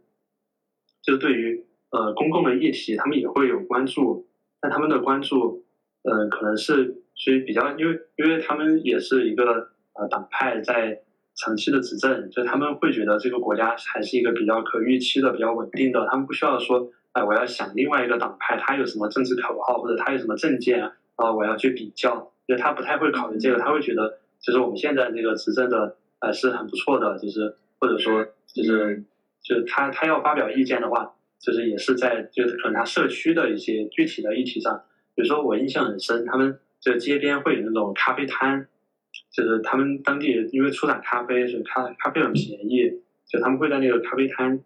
[1.02, 4.26] 就对于呃公共的议题，他们也会有关注。
[4.60, 5.64] 但他们的关注，
[6.02, 11.02] 呃可能是所以比较，因为因为他们也是一个呃党派在
[11.34, 16.06] 长期的执政，就他们会觉得这个国家还是一个比较可预期的、比较稳定的。
[16.10, 16.90] 他们不需要说。
[17.14, 21.32] 哎，我要想另外一个党派，他有什么政治口号，或者他有什么政见啊？
[21.32, 29.04] 我要去比较，因为他不太会考虑这个，他会觉得，就是我们现在这个执政的，呃，是很不错的，就是或者说，就是
[29.40, 34.82] 就是他他要发表意见的话，就是也是在就是可能他社区的一些具体的议题上，
[35.14, 38.66] 比如说我印象很深，他们就街边会有那种咖啡摊，
[39.30, 42.90] 就是他们当地因为出产咖啡，所以咖咖啡很便宜，
[43.28, 44.58] 就他们会在那个咖啡摊，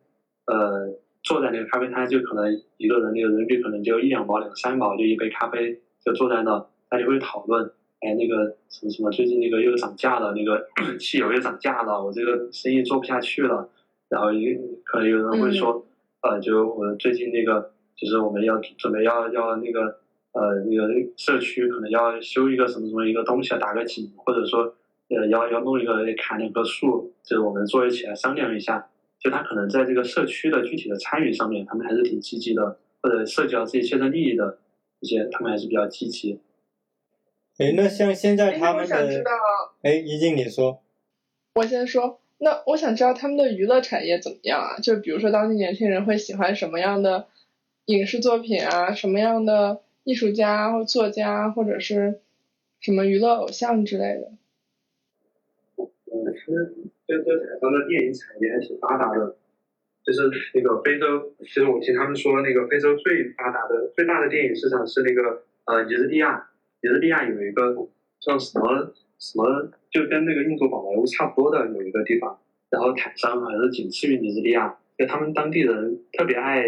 [0.46, 0.98] 呃。
[1.28, 7.70] 坐在那个咖啡摊，就可能一个人那个人均可能就一两毛、两三毛，就一杯咖啡，就坐在那，大家会讨论，
[8.00, 10.66] 哎，那个什么什么，最近那个又涨价了，那个
[10.98, 13.68] 汽油又涨价了，我这个生意做不下去了。
[14.08, 15.84] 然后有可能有人会说，
[16.22, 19.98] 呃，就我最近那个，就是我们要准备要要那个，
[20.32, 24.74] 呃那个社区可能要修一个什么什么一个东西，打个井，或者说
[25.10, 28.86] 呃要要弄一个砍两棵树，就是我们坐一起来商量一下。
[29.18, 34.58] 就他可能在这个社区的具体的参与上面，他们还是挺积极的，或者涉及到自己切身利益的
[35.00, 36.40] 一些，他们还是比较积极。
[37.58, 39.30] 哎，那像现在哎他们的我想知道，
[39.82, 40.80] 哎，一静你说，
[41.54, 44.78] 我先说，那我想知道他们的娱乐产业怎么样啊？
[44.80, 47.26] 就比如说当地年轻人会喜欢什么样的
[47.86, 52.20] 影视作品啊，什么样的艺术家或作家，或者是
[52.78, 54.30] 什么娱乐偶像之类的。
[55.76, 56.52] 嗯，其
[57.12, 59.36] 实就这台湾的电影产业还挺发达的，
[60.04, 66.50] 就是那个非洲，其实我听他们说，那个非洲最发达的、最大的电影市场是那个呃尼日利亚，
[66.82, 67.74] 尼日利亚有一个
[68.20, 72.38] 叫什么什么，就跟那个印度宝莱坞差不多的有一个地方，
[72.70, 76.62] 然后坦桑好像是仅次于尼日利亚，就他们当地人特别爱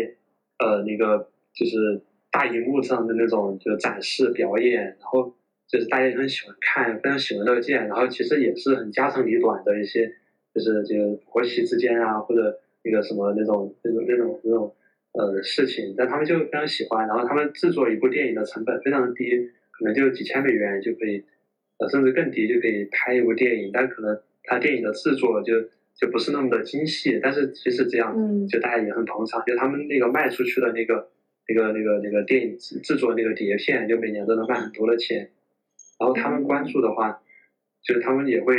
[0.58, 5.34] 呃那个就是大荧幕上的那种就展示表演，然后
[5.68, 10.14] 就是大家很喜欢看，非常喜闻乐见，然后其实也是很家长里短的一些，
[10.54, 14.74] 就是这个婆媳之间啊，或者那个什么那种那种那种那种
[15.12, 21.24] 呃事情，但他们就非常喜欢，然后他们制作一部电影的成本非常低，可能就几千美元就可以，
[21.78, 25.52] 呃甚至更低就可以拍一部电影，但可能他电影的制作就
[25.94, 31.08] 就不是那么的精细，但是即使这样，嗯就大家也很捧场，就他们那个卖出去的那个
[31.48, 35.30] 那个那个那个电影制制作那个碟片，就每年都能卖很多的钱。
[35.98, 37.20] 然后他们关注的话，
[37.82, 38.54] 就是他们也会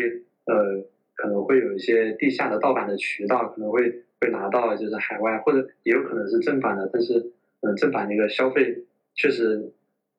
[0.45, 0.85] 呃
[1.21, 7.19] 可能会有一些地下的盗版的渠道，可能会会拿到就是海外或者也有可能是正版的，但是
[7.61, 9.71] 嗯、呃正版那个消费确实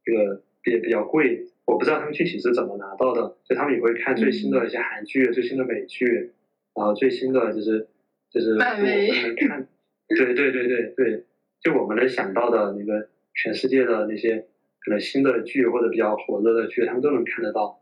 [0.04, 6.30] 这个比比较贵，我不知道他们具体是怎么拿到的，所以他们也会看最新的一些韩剧、最新的美剧，
[6.74, 7.88] 然后最新的就是
[8.30, 8.76] 就是我们
[9.22, 9.66] 能看，
[10.06, 11.24] 对对对对对，
[11.60, 14.46] 就我们能想到的那个全世界的那些
[14.84, 17.80] 可能新的剧或者比较火热的剧，他们都能看得到。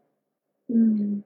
[0.72, 1.22] 嗯，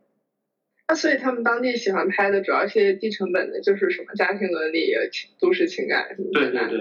[0.86, 4.92] 那所以他们当地喜欢拍的主要是些低成本的，就是什么家庭伦理、
[5.40, 6.68] 都市情感什么对的。
[6.68, 6.78] 对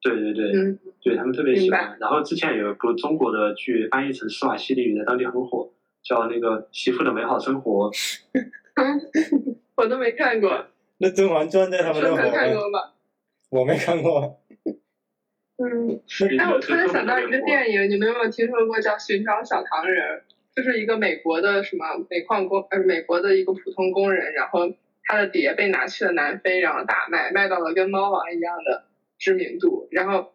[0.00, 1.96] 对对对对，嗯，对他们特别喜欢。
[2.00, 5.72] 然后之前有一部中国的剧翻译成斯瓦西里语，在当地很火，
[6.02, 7.90] 叫那个《媳妇的美好生活》。
[9.76, 10.66] 我都没看过，
[10.98, 12.80] 那《甄嬛传》在他们那说火看过吗？
[13.50, 14.40] 我没看过。
[15.56, 16.00] 嗯，
[16.38, 20.18] 哎，我突然想到一个电影，你们有没有听说过叫《寻找小糖人》？
[20.54, 28.84] 就是一个美国的什么煤矿工，呃，美国的一个普通工人，然后他的碟被拿去了南非，然后大卖，卖到了跟猫王一样的
[29.18, 30.32] 知名度，然后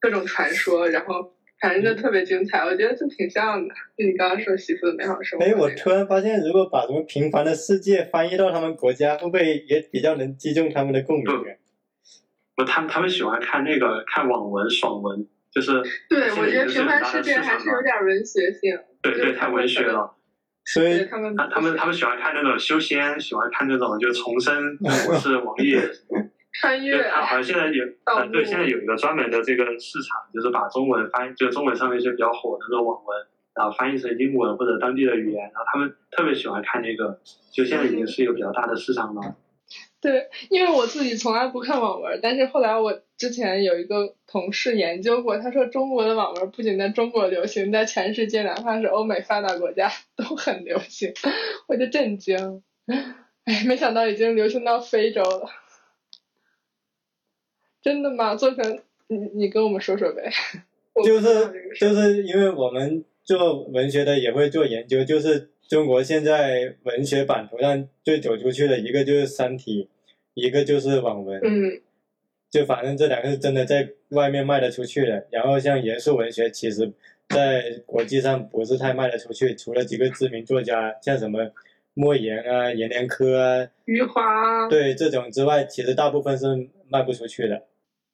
[0.00, 3.74] 各种传说，然后反正就特别精彩，我觉得就挺像的。
[3.96, 11.54] 就你刚刚说媳妇的美好生活哎，我突然发现，如果把什么《平凡的世界》翻译到他们国家，会不会也比较能击中他们的共鸣啊？
[12.56, 20.16] 不，他们他们喜欢看那个看网文爽文，就是对，我觉得《就是平凡世界》很大的市场嘛还是有点文学性，对对太文学了。
[20.64, 24.78] 所以他们他他们他们喜欢看那种修仙，喜欢看那种就重生，
[25.08, 25.82] 我是网页。
[26.52, 27.84] 穿越对，好啊，像现在有
[28.32, 33.16] 对，现在有一个专门的这个市场，就是把中文翻，就中文上面一些比较火的那种网文，
[33.54, 37.20] 然后翻译成英文或者当地的语言，然后他们特别喜欢看那个，
[37.52, 39.36] 就现在已经是一个比较大的市场了。
[40.02, 51.12] 对，因为我自己从来不看网文，但是后来我之前有一个同事研究过，他说中国的网文不仅在中国流行，在全世界哪怕是欧美发达国家 都很流行，
[51.68, 52.62] 我就震惊，
[53.44, 55.50] 哎，没想到已经流行到非洲了，
[57.82, 58.34] 真的吗？
[58.36, 60.30] 做成你你跟我们说说呗，
[61.04, 69.84] 就是就是因为我们做文学的也会做研究，就是中国现在文学版图上最走出去的一个就是《三体》，
[70.34, 71.80] 一个就是网文，嗯
[72.50, 75.28] 就反正这两个是真的在外面卖得出去的。
[75.30, 76.92] 然后像严肃文学，其实
[77.28, 81.52] 在国际上不是太卖得出去，除了几个知名作家，像什么
[81.94, 87.62] 莫言啊、阎连科啊，余华，对这种之外，其实大部分是卖不出去的。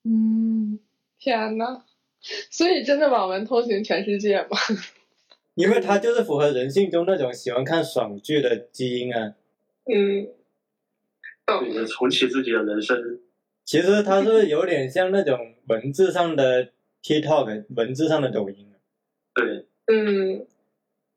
[0.04, 0.78] 嗯，
[1.18, 1.84] 天呐，
[2.50, 4.58] 所以真的网文通行全世界吗？
[5.56, 9.34] 因为他就是符合人性中那种喜欢看爽剧的基因啊。
[9.86, 10.28] 嗯，
[11.46, 13.20] 懂对，重启自己的人生。
[13.64, 16.68] 其实它是有点像那种文字上的
[17.02, 18.72] TikTok，文字上的抖音。
[19.34, 20.46] 对，嗯，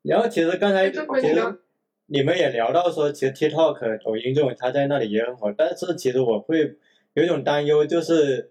[0.02, 1.58] 然后其实刚才其实
[2.06, 6.76] 你们也聊到说，其实 TikTok、抖音这种它在那里也很火，但是其实我会
[7.12, 8.50] 有一种担忧，就是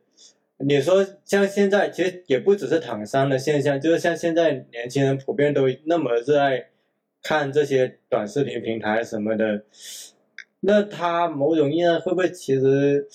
[0.65, 6.67] 你说像现在其实也不只是躺商的现象，就是像现在年轻人普遍都那么热爱
[7.23, 9.63] 看这些短视频平台什么的，
[10.61, 13.07] 那他某种意义上会不会其实，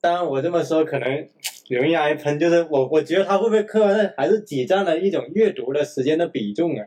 [0.00, 1.28] 当然我这么说可能
[1.68, 6.86] 容易挨喷，就是我我觉得他会不会客观上还是挤占了一种阅读的时间的比重啊？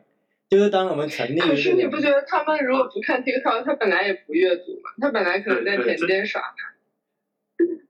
[0.50, 4.92] 就是当我们沉溺于可是你，不觉得他们如果不看 TikTok，他本来也不阅读嘛？
[5.02, 6.42] 他本来可能在田间耍，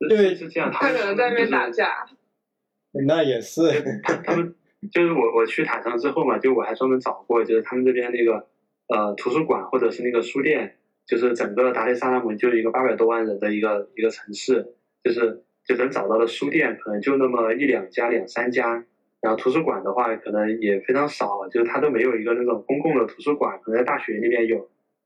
[0.10, 2.06] 对是这样，他可能在那边打架。
[3.06, 3.62] 那也是，
[4.04, 4.56] 他他们
[4.92, 8.48] 就是我我去塔城之后嘛，就我还专门找过，就是他们这边那个
[8.88, 14.74] 呃图书馆或者是那个书店，就是整个达利萨拉姆就一个八百多万人的一个一个城市，
[15.04, 18.86] 就是就能找到的书店可能就那么一两家两三家，
[19.22, 24.58] 然后图书馆的话可能也非常少，就是它都没有一个那种公共的图书馆，可能在大学里面有，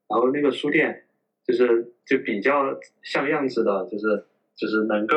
[0.07, 1.03] 然后那个书店
[1.45, 4.25] 就是就比较像样子的，就是
[4.55, 5.15] 就是能够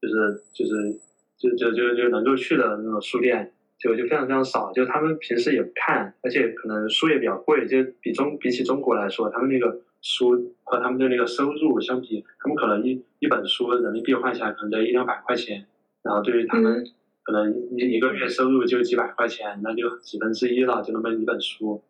[0.00, 0.98] 就是就是
[1.36, 4.72] 就就就就能够去的那种书店，就就非常非常少。
[4.72, 15.66] 就他们平时也不看，而且可能书也比较贵，就比中比起中国来说，他们那个书和他们的那个收入相比，他们可能一一本书人民币换下来可能得一两百块钱，
[16.02, 16.84] 然后对于他们
[17.22, 21.82] 可能一一个月收入就几百块钱，那就几分之一了，就那么一本书。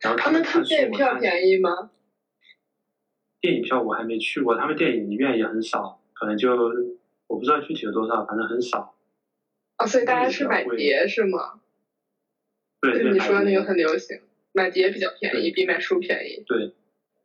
[0.00, 1.90] 然后他们们看书，电影票便宜吗？
[3.42, 6.50] 电影票我还没去过，他们电影院也很少，可能就
[7.26, 8.94] 我不知道具体有多少，反正很少。
[9.78, 11.60] 哦，所以大家是买碟是吗？
[12.80, 14.18] 对对，就你说那个很流行，
[14.52, 16.42] 买碟比较便宜，比买书便宜。
[16.46, 16.72] 对，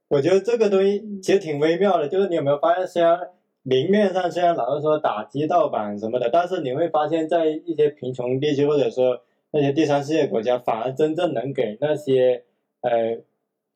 [0.08, 3.20] 我觉得这个东西其实挺微妙的，就是你有没有发现，虽然
[3.62, 12.44] 明面上虽然老是说打击盗版什么的，但是你会发现在一些贫穷地区或者说那些第三世界国家，反而真正能给那些
[12.82, 13.22] 呃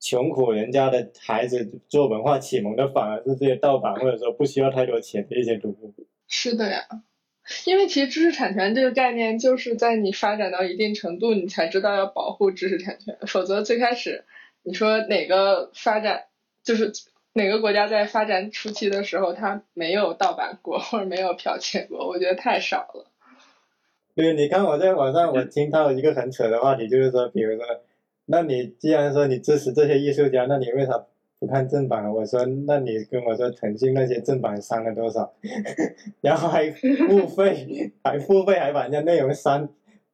[0.01, 5.93] 穷苦人家的孩子做文化启蒙的，反而是这些盗版或者说不需要太多钱的一些读物。
[6.27, 6.81] 是的呀，
[7.65, 14.25] 因为其实知识产权这个概念，就是在你发展到一定程度，你才知道要保护知识产权，否则最开始
[14.63, 16.23] 你说哪个发展
[16.63, 16.91] 就是
[17.33, 23.05] 哪个国家在发展初期的时候，它没有盗版过 或者没有剽窃过，我觉得太少了。
[24.15, 27.65] 对，你看我在网上我听到一个很扯的话题，就是说，比如说，
[28.25, 31.05] 那你既然说你支持这些艺术家，那你为啥
[31.39, 32.09] 不看正版？
[32.11, 35.33] 我说，那你跟我说腾讯那些正版删了多少，
[36.21, 39.67] 然后还付费，还付费还把人家内容删，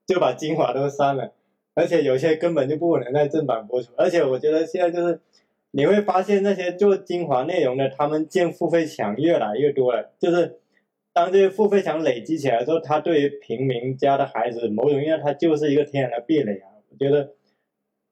[0.06, 1.34] 就把精华都删了，
[1.76, 5.20] 而且有些根本就不能在正版播出，而且我觉得现在就是
[5.72, 10.60] 你会发现那些做精华内容的，他们建付费墙越来越多了，就是。
[11.14, 16.70] 当这些付费墙累积起来之后，它对于平民家的孩子，某种意义上它就是一个天然的壁垒啊。
[16.92, 17.32] 我觉得，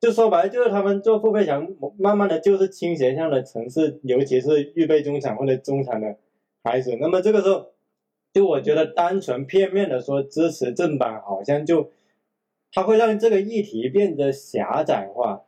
[0.05, 6.15] 就说白了，就是他们做付费墙，慢慢的就是倾斜向了城市，尤其是预备中产或者中产的
[6.63, 6.95] 孩子。
[7.01, 7.71] 那么这个时候，
[8.31, 11.89] 就我觉得单纯片面的说支持正版，好像就
[12.71, 15.41] 它会让这个议题变得狭窄化。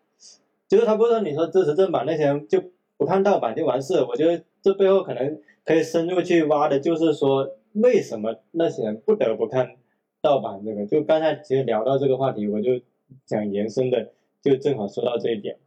[0.67, 2.63] 就是他不是说你说支持正版那些人就
[2.97, 5.39] 不看盗版就完事，我觉得这背后可能。
[5.67, 9.75] 可以深入去挖的，就是说为什么那些人不得不看
[10.21, 10.85] 盗版这个？
[10.85, 12.79] 就刚才其实聊到这个话题，我就
[13.25, 14.13] 想延伸的，
[14.49, 15.57] 就正好说到这一点。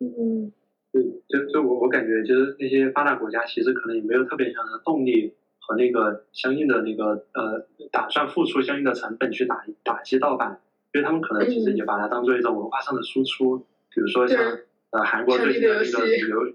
[0.00, 0.52] 嗯，
[0.92, 10.60] 对，就就我我感觉，就是那些发达国家其实可能也没有特别强的动力和那个相应的那个呃打算付出相应的成本去打打击盗版，
[10.92, 13.58] 因为他们可能其实也把它当做一种文化上的输出，
[13.94, 14.58] 比如说像
[14.90, 16.54] 呃韩国最近的那个旅游。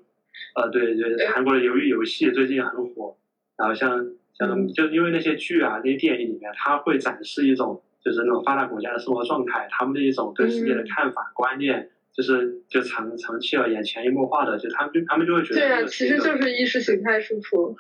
[0.56, 3.18] 呃，对对，韩国的鱿鱼游戏最近很火，
[3.58, 17.76] 然后像像就因为那些剧啊、那些电影里面，它会展示一种就是那种发达国家的生活状态，他们的一种对世界的看法、观念，就是就长长期而言潜移默化的，就他们就他们就会觉得对啊，其实就是意识形态输出。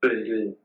[0.00, 0.58] 对对，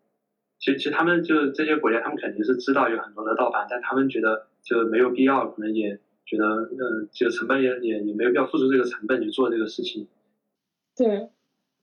[0.60, 10.08] 其实其实他们就这些国家，他们肯定是知道有很多的盗版，但他们觉得就没有必要，可能也觉得嗯，就成本也也也没有必要付出这个成本去做这个事情。
[10.97, 11.30] 对，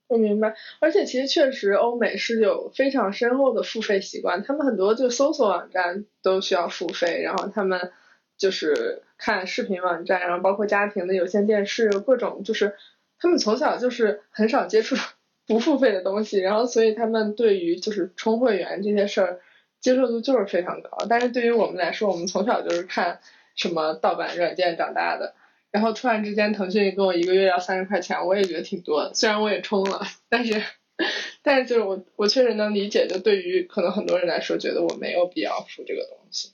[0.07, 0.55] 我明白。
[0.79, 7.91] 而且其实确实，欧美是有非常深厚的付费习惯，他们很多就搜索网站都需要付费，然后他们
[8.37, 12.75] 就是看视频网站，然后包括家庭的有线电视，各种就是
[13.19, 14.95] 他们从小就是很少接触
[15.45, 19.41] 不付费的东西，然后所以他们对于就是充会员这些事儿
[19.81, 21.05] 接受度就是非常高。
[21.09, 23.19] 但是对于我们来说，我们从小就是看
[23.55, 25.35] 什么盗版软件长大的。
[25.71, 29.13] 然后突然之间，腾讯跟我一个月要三十块钱，我也觉得挺多的。
[29.13, 30.61] 虽然我也充了，但是，
[31.43, 36.53] 但是就是我我确实能理解，就对于可能很多人来说，觉得我没有必要付这个东西。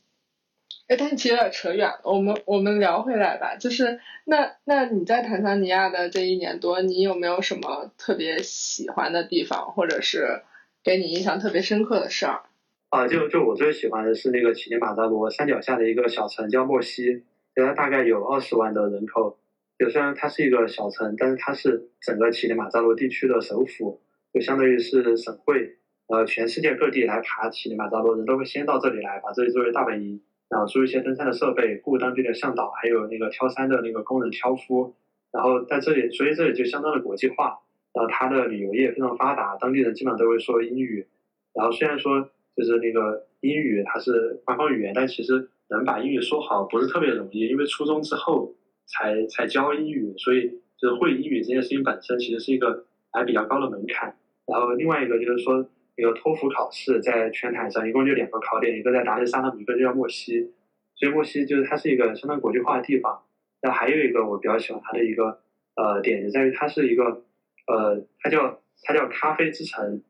[0.87, 3.55] 哎，但是其实有点扯远了，我们我们聊回来吧。
[3.55, 10.41] 就是那那你在坦桑尼亚的这一年多，你有没有什么特别喜欢的地方，或者是
[10.83, 12.41] 给你印象特别深刻的事儿？
[12.89, 17.23] 啊，就就我最喜欢的是那个乞力马扎罗山脚下的一个小城叫莫西。
[17.55, 19.37] 就它大概有二十万的人口，
[19.77, 24.01] 就虽然它是一个小城，但是它是整个乞力马扎罗地区的首府，
[24.33, 25.77] 就相当于是省会。
[26.07, 34.93] 呃全世界各地来爬乞力马扎罗人都会先到这里来，把这里作为大本营，然后租一些登山的设备，雇当地的向导，还有那个挑山的那个工人挑夫，
[35.31, 37.59] 然后在这里，所以这里就相当的国际化。
[37.93, 41.07] 然后它的旅游业非常发达，当地人基本上都会说英语。
[41.53, 48.55] 然后虽然说就是那个英语它是官方语言，但其实能把英语说好不是特别容易，因为初中之后
[48.85, 54.15] 才才教英语，所以就是会英语这件事情本身其实是一个还比较高的门槛。
[54.45, 55.67] 然后另外一个就是说，
[55.97, 60.51] 那个托福考试在全台上一共就两个考点，一个在达雷萨拉姆，一个就叫墨西。
[60.95, 63.23] 所以墨西就是它是一个相当国际化的地方。
[63.61, 65.39] 那还有一个我比较喜欢它的一个
[65.75, 67.23] 呃点，就在于它是一个。
[67.65, 70.03] 呃，它叫它叫咖啡之城，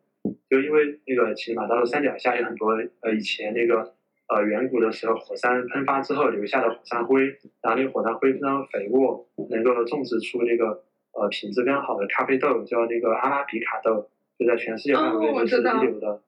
[0.50, 3.94] 就因为那个骑马扎罗山脚下有很多呃以前那个
[4.34, 7.26] 呃远古的时候火山喷发之后留下的火山灰，
[7.62, 16.22] 然后那个火山灰非常肥沃，能够种植出那个呃品质非常好的咖啡豆，叫那个阿拉比卡豆，就在全世界范围内都是一流的。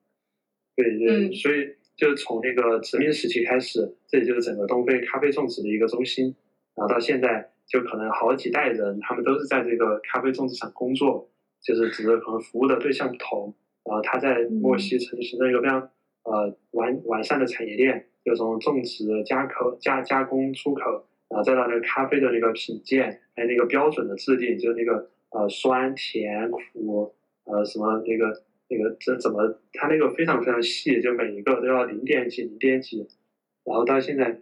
[0.76, 6.34] 对对，所以就是从那个殖民时期开始，这里就是整个东非咖啡种植的一个中心，
[6.74, 7.50] 然后到现在。
[7.68, 11.28] 就可能好几代人，他们都是在这个咖啡种植场工作，
[11.60, 13.52] 就是只是可能服务的对象不同。
[13.84, 15.90] 然后他在墨西成型了一个非常
[16.26, 27.14] 呃完完善的产业链，就从种植、加口、加加工、出口，然后再到那个咖啡的那个品鉴，还有那个标准的制定，就是那个呃酸甜苦
[27.44, 33.08] 呃什么那个那个这怎么，它那个非常非常细，就每一个都要零点几零点几。
[33.64, 34.40] 然后到现在，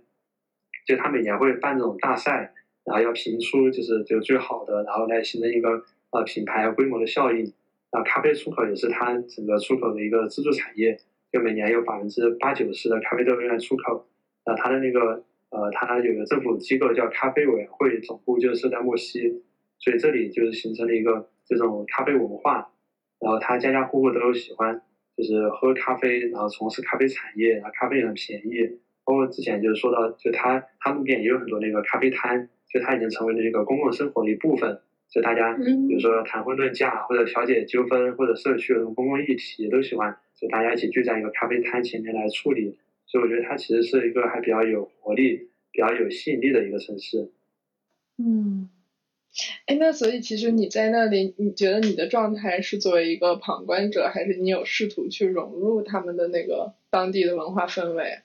[0.87, 2.53] 就他每年会办这种大赛。
[2.87, 7.51] 然后要评出就是就最好的，然后来形成一个呃品牌规模的效应。
[7.89, 11.01] 啊，咖啡出口也是它整个出口的一个支柱产业，
[11.35, 14.07] 就每年有百分之八九十的咖啡豆用来出口。
[14.47, 19.43] 那，它的那个呃，它有个政府机构叫咖啡委员会，总部就设在墨西，
[19.81, 22.71] 所以这里就是形成了一个这种咖啡文化。
[23.19, 24.81] 然后他家家户户都喜欢
[25.17, 28.79] 就是喝咖啡，然后从事咖啡产业，然后咖啡也很便宜。
[29.05, 32.49] 包括之前就是说到，就它它路边也有很多那个咖啡摊。
[32.69, 34.81] 就它已经成为了一个公共生活的一部分，
[35.15, 42.77] 就大家比如说谈婚论嫁或者调解纠纷或者社区有什么公共议题都喜欢，就大家一起聚在一个咖啡摊前面来处理。
[43.07, 47.31] 所以我觉得它其实是一个还比较有活力、比较有吸引力的一个城市。
[48.19, 48.69] 嗯，
[49.67, 58.19] 哎，那所以其实你在那里，你觉得你的状态是作为一个旁观者，还是你有试图去融入他们的那个当地的文化氛围？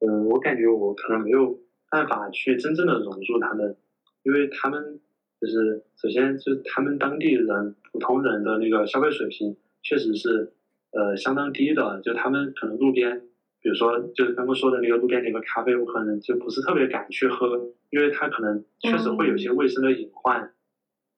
[0.00, 1.58] 嗯，我感觉我可能没有。
[1.92, 3.76] 办法去真正的融入他们，
[4.22, 4.98] 因为他们
[5.42, 10.52] 就是首先就是他们当地人普通人的那个消费水平确实是
[10.92, 13.20] 呃相当低的，就他们可能路边，
[13.60, 20.52] 比如说就是刚刚说的那个路边那个咖啡，我可能就不是特别敢去喝，因为他可能确实会有些卫生的隐患，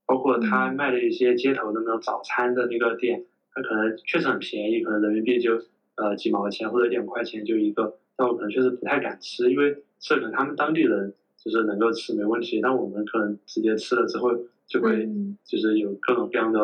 [0.06, 5.60] 包括他卖的一些街头的那种早餐的那个店，他可能确实很便宜，可能人民币就
[5.96, 9.76] 呃几毛钱或者两块钱就一个，但我可能确实不太敢吃，因为。
[10.06, 11.14] 这可能他们当地人
[11.44, 14.30] 就是能够吃没问题，但我们可能直接吃了之后
[14.66, 15.06] 就会
[15.44, 16.58] 就是有各种各样的，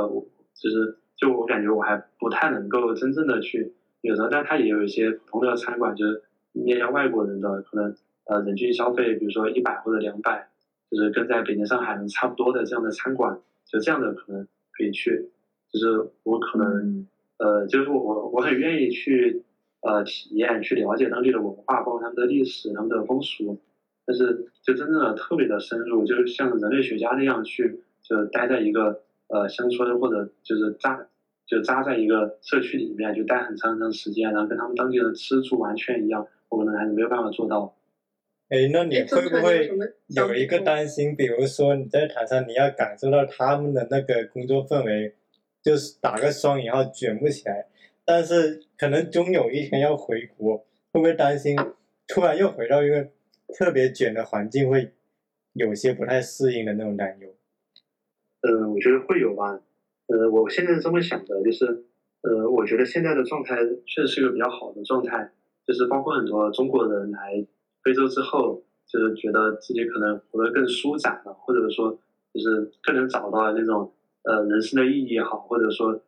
[0.54, 6.22] 就是就我感觉我还不太能够真正的去，有时候但它也有一些普通的餐馆，就是
[6.52, 10.48] 面向外国人的，可能呃人均消费比如说一百或者两百，
[10.90, 15.28] 就是跟在北京上海差不多的这样的餐馆，就这样的可能可以去，
[15.70, 17.06] 就是我可能
[17.38, 19.44] 呃就是我我很愿意去。
[19.82, 23.58] 呃，体验去了解当地的文化，包括他们的历史、他们的风俗，
[24.10, 31.06] 但是就真正的特别的深入，就是像人类学家那样去，就待在一个呃乡村或者就是扎
[31.46, 37.72] 就扎在一个社区里面，就待很长很长时间，然后跟他们当地的吃住完全一样，我可能还是没有办法做到。
[38.48, 39.70] 哎，那你会不会
[40.08, 41.14] 有一个担心？
[41.14, 45.14] 比如说你在台上，你要感受到他们的那个工作氛围，
[45.62, 47.68] 就是打个双引号卷不起来。
[48.04, 50.56] 但是可能终有一天要回国，
[50.92, 51.56] 会不会担心
[52.08, 53.08] 突然又回到一个
[53.52, 54.92] 特别卷的环境，会
[55.52, 57.28] 有些不太适应的那种担忧？
[58.42, 59.60] 嗯，我觉得会有吧。
[60.06, 61.84] 呃，我现在这么想的，就是，
[62.22, 63.56] 呃，我觉得现在的状态
[63.86, 65.30] 确实是一个比较好的状态，
[65.66, 67.46] 就是包括很多中国人来
[67.82, 71.98] 非洲之后，就是觉得自己可能活得更舒展了，或者说
[72.32, 76.02] 就是更能找到那种呃人生的意义也好，或者说。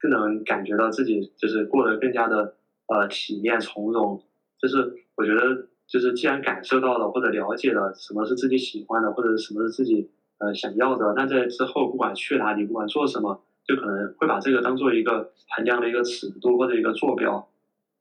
[0.00, 2.54] 更能感觉到自己就是过得更加的
[2.86, 4.22] 呃体面从容，
[4.56, 10.08] 就是我觉得就是既然感受到了或者了解了什么是自己喜欢的或者什么是自己
[10.38, 17.48] 呃想要的，那在之后不管去哪里不管做什么，就可能会把这个当做一个衡量的一个尺度或者一个坐标，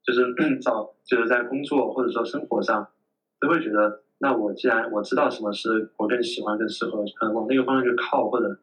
[0.04, 2.88] 就是 找就是在工作或者说生活上
[3.40, 8.60] 都会觉得，那我既然我知道什么是我更喜欢更适合，可能往那个方向去靠或者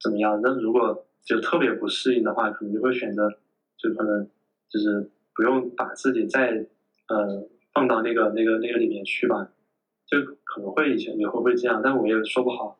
[0.00, 1.04] 怎么样，那如果。
[1.26, 3.30] 就特别不适应的话，可能就会选择，
[3.78, 4.28] 就可能
[4.68, 6.66] 就是不用把自己再
[7.08, 7.42] 呃
[7.74, 9.50] 放到那个那个那个里面去吧，
[10.06, 12.78] 就可能会以前也会不会这样，但我也说不好。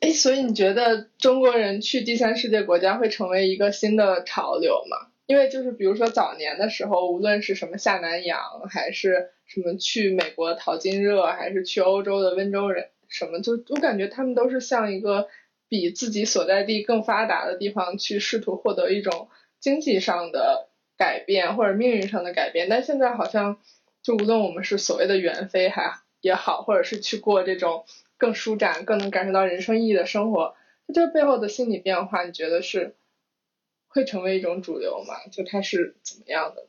[0.00, 5.08] 哎，所以你觉得中国人去第三世界国家会成为一个新的潮流吗？
[5.26, 15.28] 因为就是比如说早年的时候，无论是什么下南洋，还是什么去美国淘金热，还是去欧洲的温州人，什么就我感觉他们都是像一个
[15.68, 19.28] 比自己所在地更发达的地方去试图获得一种
[19.60, 22.68] 经济上的改变或者命运上的改变。
[22.68, 23.58] 但现在好像
[24.02, 27.84] 就无论我们是所谓的远飞还也好，或者是去过这种
[28.16, 30.54] 更舒展、更能感受到人生意义的生活，
[30.86, 32.94] 它这背后的心理变化，你觉得是？
[33.86, 35.14] 会成为一种主流吗？
[35.30, 36.68] 就它是怎么样的呢？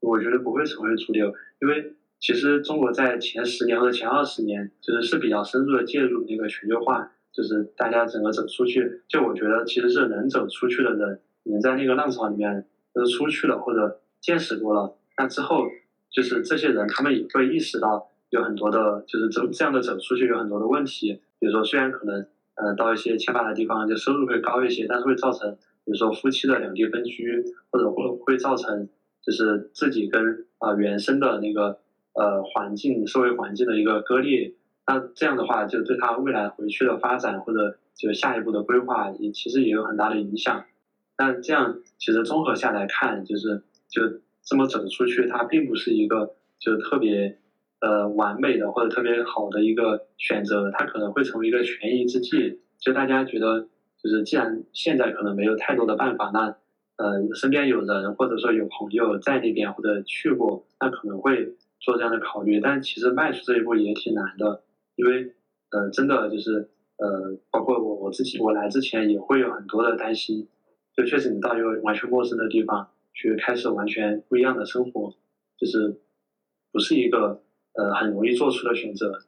[0.00, 9.02] 我觉得不会成为主流，因为其实中国在前十年或者前二十年，就是是比较深入的介入那个全球化，就是大家整个走出去。
[9.06, 15.66] 就我觉得其实是能走出去的人，你在那个浪潮里面都出去了或者见识过了，那之后
[16.10, 21.20] 就是这些人他们也会意识到有很多的，就是走这样的走出去有很多的问题。
[21.38, 25.56] 比如说，虽然可能呃到一些欠发的地方就收入会高一些，但是会造成。
[25.84, 28.88] 比如说夫妻的两地分居，或者会会造成
[29.22, 31.78] 就是自己跟啊原生的那个
[32.12, 34.52] 呃环境社会环境的一个割裂，
[34.84, 40.64] 那这样的话就对他未来回去的发展或者就下一步的规划也其实也有很大的影响。
[41.16, 44.02] 但这样其实综合下来看，就是就
[44.44, 47.38] 这么走出去，它并不是一个就特别
[47.80, 53.68] 呃完美的或者特别好的一个选择，它可能会成为一个权宜之计，就大家觉得。
[53.98, 56.54] 就是既然现在可能没有太多的办法，那
[56.96, 62.60] 呃身边有人或者说有朋友在那边或者去过，那可能会做这样的考虑。
[62.60, 64.62] 但其实迈出这一步也挺难的，
[64.94, 65.32] 因为
[65.70, 66.68] 呃真的就是
[66.98, 70.46] 呃包括我我自己我来之前也会有很多的担心，
[70.96, 75.14] 就确实你到一个完全陌生的地方去开始完全不一样的生活，
[75.58, 76.00] 就是
[76.72, 77.42] 不是一个
[77.74, 79.22] 呃很容易做出的选择。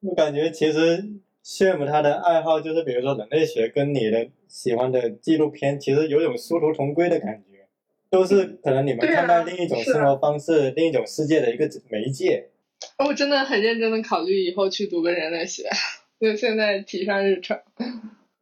[0.00, 1.04] 我感觉其实。
[1.42, 7.66] 羡慕他的爱好，就是比如说人类学跟你的喜欢的纪录片，其实有种殊途同归的感觉，
[8.10, 12.50] 都是可能你们看到另一种生活方式、另一种世界的一个媒介。
[12.98, 15.62] 我真的很认真的考虑以后去读个人类学，
[16.20, 17.58] 就现在提上日程。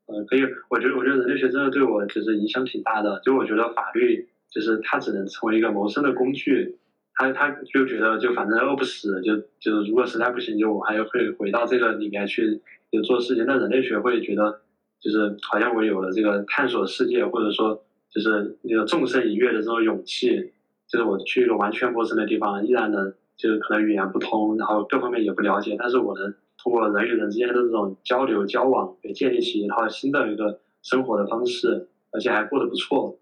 [0.09, 6.77] 呃，可以，我觉得我觉得人类学真的对我就是影响挺大的，就我觉得法律就是它只能成为一个谋生的工具。
[7.15, 12.61] 他他就觉得就反正饿不死，就就如果实在不行，就我还会回到这个里面去
[12.93, 13.45] 就做事情。
[13.45, 14.61] 那人类学会觉得
[15.01, 20.53] 就是好像我有了这个探索世界，或者说就是那个纵身一跃的这种勇气。
[20.91, 26.33] 就是我去一个完全陌生的地方，依然能就是可能语言不通，然后各方面也不了解，但是我能
[26.63, 33.19] 通过人与人之间的这种交流交往，给建立起一套新的一个生活的方式，而且还过得不错。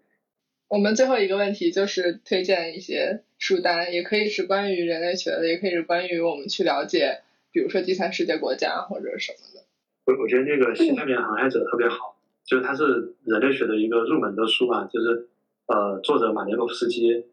[0.69, 9.65] 我们最后一个问题就是推荐一些书单，也可以是关于人类学的，也可以是关于我们去了解，比如说第三世界国家或者什么的。
[10.05, 15.29] 我我觉得那个《西太平洋航海者》特别好，就是它是人类学的一个入门的书嘛，就是
[15.67, 17.25] 呃，作者马连诺夫斯基，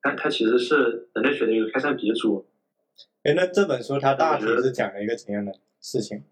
[0.00, 2.46] 他他其实是人类学的一个开山鼻祖。
[3.22, 6.22] 哎，那这本书它大体是讲了一个怎样的事情？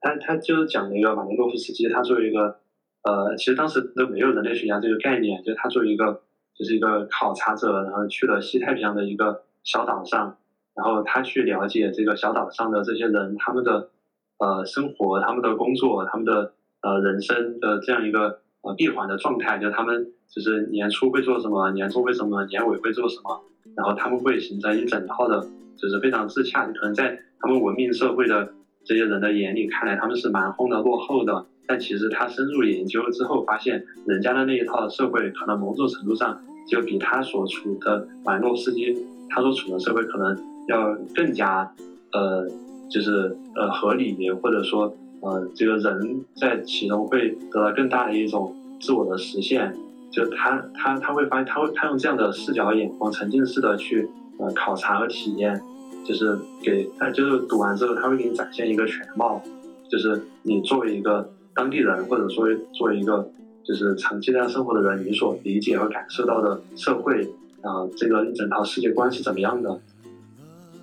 [0.00, 2.60] 他他就是讲了一个马连诺夫斯基，他作为一个。
[3.02, 6.20] 呃，其实当时都没有人类学家这个概念，就他作为一个
[6.54, 10.36] 就是一个考察者，然后去了西太平洋的一个小岛上，
[10.74, 13.88] 然后他去了解这个小岛上的这些人他们的
[14.36, 16.52] 呃生活、他们的工作、他们的
[16.82, 23.42] 呃人生的这样一个呃闭环的状态，就他们就是年初会做什么，年终会什么，年尾会做什么，
[23.76, 25.40] 然后他们会形成一整套的，
[25.76, 26.66] 就是非常自洽。
[26.66, 28.52] 可能在他们文明社会的
[28.84, 31.46] 这些人的眼里看来，他们是蛮荒的、落后的。
[31.66, 38.92] 但其实他深入研究之后，发现人家的那一套社会，可能某种程度上就比他所处的马诺斯基
[39.28, 41.72] 他所处的社会可能要更加，
[42.12, 42.44] 呃，
[42.90, 49.72] 就是呃合理，或者说呃这个人在其中会得到更大的一种自我的实现。
[50.10, 54.08] 就他他他会发现，他会他用这样的视角眼光，沉浸式的去
[54.38, 55.60] 呃考察和体验，
[56.04, 59.42] 就是给他就是读完之后，他会给你展现一个全貌，
[59.88, 61.30] 就是你作为一个。
[61.52, 63.28] 当地人，或者说作为一个
[63.64, 67.24] 就是长期在生活的人，你所理解和感受到的社会，
[67.60, 69.68] 啊，这个一整套世界观是怎么样的？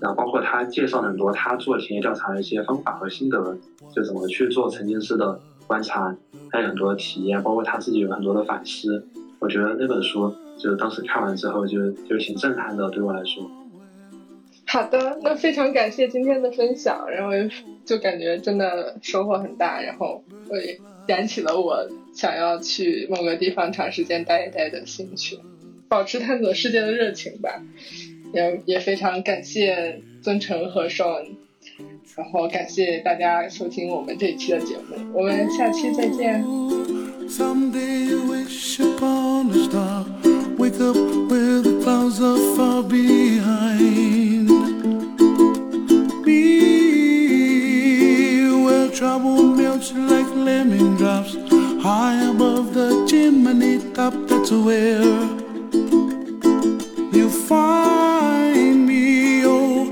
[0.02, 3.58] 然后包括他介绍很多他做田野调查的一些方法和心得，
[3.95, 6.16] 就怎么去做沉浸式的观察，
[6.52, 9.08] 还有很多体验，包括他自己有很多的反思。
[9.40, 13.50] 我觉得那本书就是当时看完之后就就挺震撼的，对我来说。
[14.66, 17.32] 好的，那非常感谢今天的分享，然后
[17.86, 20.78] 就感觉真的收获很大，然后我也
[21.08, 25.40] 燃起了我想要去某个地方长时间待一待的兴趣，
[25.88, 27.64] 保持探索世界的热情吧。
[28.34, 31.28] 也也非常感谢尊成和寿恩，
[32.18, 36.44] 然后感谢大家收听我们这一期的节目，我们下期再见。
[39.38, 40.04] Wish a star,
[40.58, 40.96] wake up
[41.30, 44.48] where the clouds are far behind.
[46.26, 46.42] Be
[48.66, 51.36] where trouble melts like lemon drops,
[51.84, 54.14] high above the chimney top.
[54.28, 55.04] That's where
[57.14, 59.92] you find me, oh,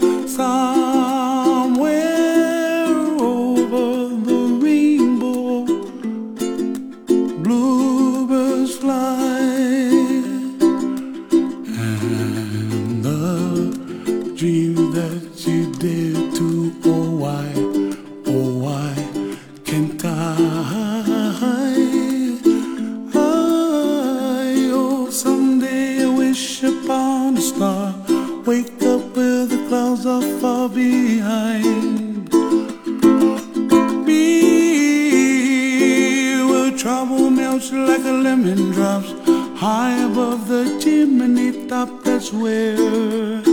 [42.31, 43.44] Where.